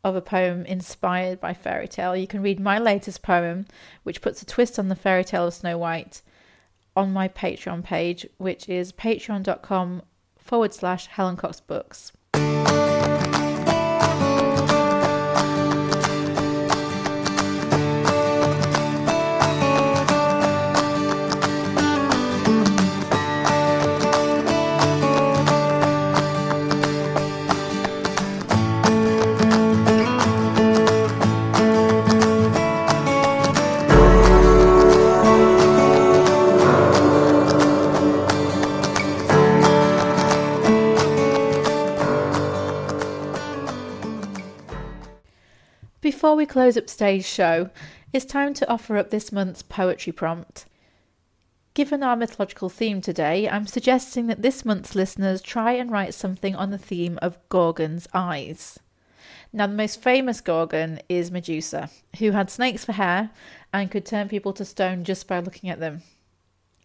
of 0.04 0.16
a 0.16 0.22
poem 0.22 0.64
inspired 0.68 1.42
by 1.42 1.56
fairy 1.56 1.88
tale, 1.88 2.16
you 2.16 2.28
can 2.28 2.44
read 2.44 2.60
my 2.60 2.78
latest 2.78 3.24
poem, 3.24 3.66
which 4.04 4.22
puts 4.22 4.44
a 4.44 4.46
twist 4.46 4.78
on 4.78 4.90
the 4.90 4.96
fairy 4.96 5.24
tale 5.24 5.48
of 5.48 5.56
Snow 5.56 5.80
White, 5.80 6.22
on 6.96 7.12
my 7.12 7.28
Patreon 7.28 7.84
page, 7.84 8.28
which 8.38 8.70
is 8.70 8.92
patreon.com 8.92 10.04
forward 10.38 10.76
slash 10.76 11.08
Helen. 11.08 11.36
We 46.38 46.45
close 46.45 46.78
up 46.78 46.86
today's 46.86 47.28
show, 47.28 47.69
it's 48.13 48.23
time 48.23 48.54
to 48.54 48.69
offer 48.69 48.95
up 48.95 49.10
this 49.10 49.32
month's 49.32 49.63
poetry 49.63 50.13
prompt. 50.13 50.65
Given 51.73 52.04
our 52.04 52.15
mythological 52.15 52.69
theme 52.69 53.02
today, 53.02 53.50
I'm 53.50 53.65
suggesting 53.65 54.28
that 54.28 54.43
this 54.43 54.63
month's 54.63 54.93
listeners 54.93 55.41
try 55.41 55.71
and 55.71 55.91
write 55.91 56.13
something 56.13 56.56
on 56.56 56.69
the 56.69 56.78
theme 56.78 57.17
of 57.23 57.38
Gorgon's 57.50 58.08
eyes. 58.13 58.80
Now, 59.52 59.65
the 59.65 59.73
most 59.73 60.02
famous 60.02 60.39
Gorgon 60.39 61.00
is 61.10 61.32
Medusa, 61.32 61.89
who 62.19 62.32
had 62.32 62.52
snakes 62.52 62.86
for 62.86 62.93
hair 62.93 63.32
and 63.73 63.89
could 63.89 64.06
turn 64.06 64.30
people 64.30 64.54
to 64.54 64.65
stone 64.65 65.04
just 65.04 65.28
by 65.28 65.39
looking 65.39 65.69
at 65.71 65.80
them. 65.80 66.04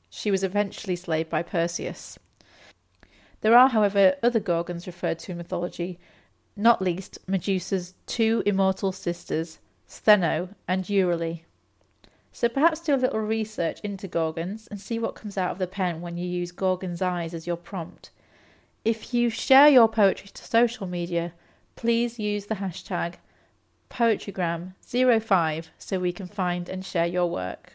She 0.09 0.31
was 0.31 0.43
eventually 0.43 0.97
slayed 0.97 1.29
by 1.29 1.43
Perseus. 1.43 2.19
There 3.43 3.57
are, 3.57 3.69
however, 3.69 4.15
other 4.23 4.41
Gorgons 4.41 4.87
referred 4.87 5.19
to 5.21 5.33
in 5.33 5.39
mythology 5.39 5.99
not 6.57 6.83
least 6.83 7.19
Medusa's 7.27 7.95
two 8.07 8.43
immortal 8.45 8.93
sisters, 8.93 9.59
Stheno 9.89 10.55
and 10.69 10.85
Euryale. 10.85 11.43
So 12.33 12.49
perhaps 12.49 12.81
do 12.81 12.95
a 12.95 12.97
little 12.97 13.21
research 13.21 13.81
into 13.81 14.09
Gorgons 14.09 14.67
and 14.71 14.81
see 14.81 14.99
what 14.99 15.15
comes 15.15 15.37
out 15.37 15.51
of 15.51 15.59
the 15.59 15.67
pen 15.67 16.01
when 16.01 16.17
you 16.17 16.27
use 16.27 16.51
Gorgon's 16.51 17.03
eyes 17.03 17.35
as 17.35 17.47
your 17.47 17.57
prompt. 17.57 18.11
If 18.85 19.13
you 19.13 19.29
share 19.29 19.69
your 19.69 19.89
poetry 19.89 20.31
to 20.33 20.45
social 20.45 20.87
media, 20.87 21.35
please 21.77 22.19
use 22.19 22.47
the 22.47 22.57
hashtag 22.57 23.15
poetrygram05 23.91 25.67
so 25.79 25.99
we 25.99 26.13
can 26.13 26.27
find 26.27 26.69
and 26.69 26.85
share 26.85 27.07
your 27.07 27.29
work. 27.31 27.75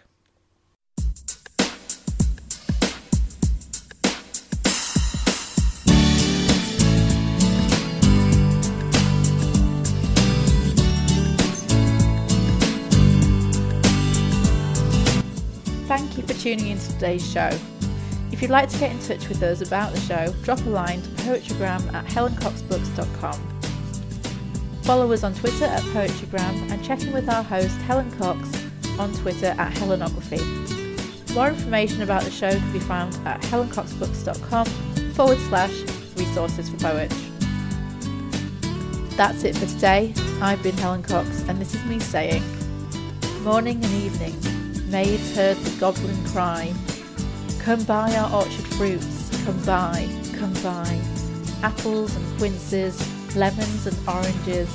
Tuning 16.47 16.67
into 16.67 16.87
today's 16.93 17.29
show. 17.29 17.49
If 18.31 18.41
you'd 18.41 18.51
like 18.51 18.69
to 18.69 18.79
get 18.79 18.91
in 18.91 18.99
touch 18.99 19.27
with 19.27 19.43
us 19.43 19.59
about 19.59 19.91
the 19.91 19.99
show, 19.99 20.33
drop 20.43 20.59
a 20.59 20.69
line 20.69 21.01
to 21.01 21.09
poetrygram 21.09 21.93
at 21.93 22.05
helencoxbooks.com. 22.05 23.59
Follow 24.83 25.11
us 25.11 25.25
on 25.25 25.33
Twitter 25.33 25.65
at 25.65 25.81
Poetrygram 25.81 26.71
and 26.71 26.81
check 26.85 27.01
in 27.03 27.11
with 27.11 27.27
our 27.27 27.43
host 27.43 27.75
Helen 27.79 28.09
Cox 28.17 28.65
on 28.97 29.13
Twitter 29.15 29.47
at 29.57 29.73
Helenography. 29.73 31.35
More 31.35 31.49
information 31.49 32.01
about 32.01 32.23
the 32.23 32.31
show 32.31 32.51
can 32.51 32.71
be 32.71 32.79
found 32.79 33.15
at 33.27 33.41
helencoxbooks.com 33.41 34.65
forward 35.15 35.39
slash 35.49 35.81
resources 36.15 36.69
for 36.69 36.77
poets. 36.77 37.29
That's 39.17 39.43
it 39.43 39.57
for 39.57 39.65
today. 39.65 40.13
I've 40.41 40.63
been 40.63 40.77
Helen 40.77 41.03
Cox, 41.03 41.41
and 41.49 41.59
this 41.59 41.75
is 41.75 41.83
me 41.83 41.99
saying, 41.99 42.41
Morning 43.43 43.83
and 43.83 43.93
evening, 43.93 44.56
maids 44.87 45.35
heard 45.35 45.57
the 45.57 45.79
goblin 45.79 46.25
cry. 46.27 46.73
Come 47.59 47.83
buy 47.83 48.15
our 48.15 48.33
orchard 48.33 48.67
fruits, 48.75 49.43
come 49.43 49.61
buy, 49.65 50.07
come 50.33 50.53
buy. 50.63 50.99
Apples 51.61 52.15
and 52.15 52.37
quinces, 52.37 52.95
lemons 53.35 53.87
and 53.87 53.97
oranges, 54.07 54.69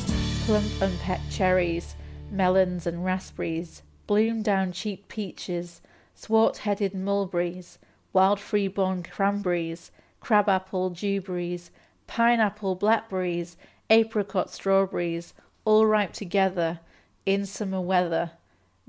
plump 0.44 0.66
unpecked 0.82 1.30
cherries, 1.30 1.94
melons 2.30 2.86
and 2.86 3.04
raspberries, 3.04 3.82
bloom 4.06 4.42
down 4.42 4.72
cheap 4.72 5.08
peaches, 5.08 5.80
swart 6.14 6.58
headed 6.58 6.94
mulberries, 6.94 7.78
wild 8.12 8.38
freeborn 8.38 9.02
cranberries, 9.02 9.90
crabapple 10.20 10.90
dewberries, 10.90 11.70
pineapple 12.06 12.74
blackberries, 12.74 13.56
apricot 13.88 14.50
strawberries, 14.50 15.32
all 15.64 15.86
ripe 15.86 16.12
together 16.12 16.80
in 17.24 17.46
summer 17.46 17.80
weather, 17.80 18.32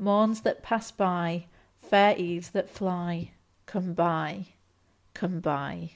morns 0.04 0.42
that 0.42 0.62
pass 0.64 0.92
by, 0.92 1.46
fair 1.80 2.16
eves 2.18 2.52
that 2.52 2.70
fly, 2.70 3.32
come 3.66 3.94
buy, 3.94 4.48
come 5.14 5.40
buy. 5.40 5.92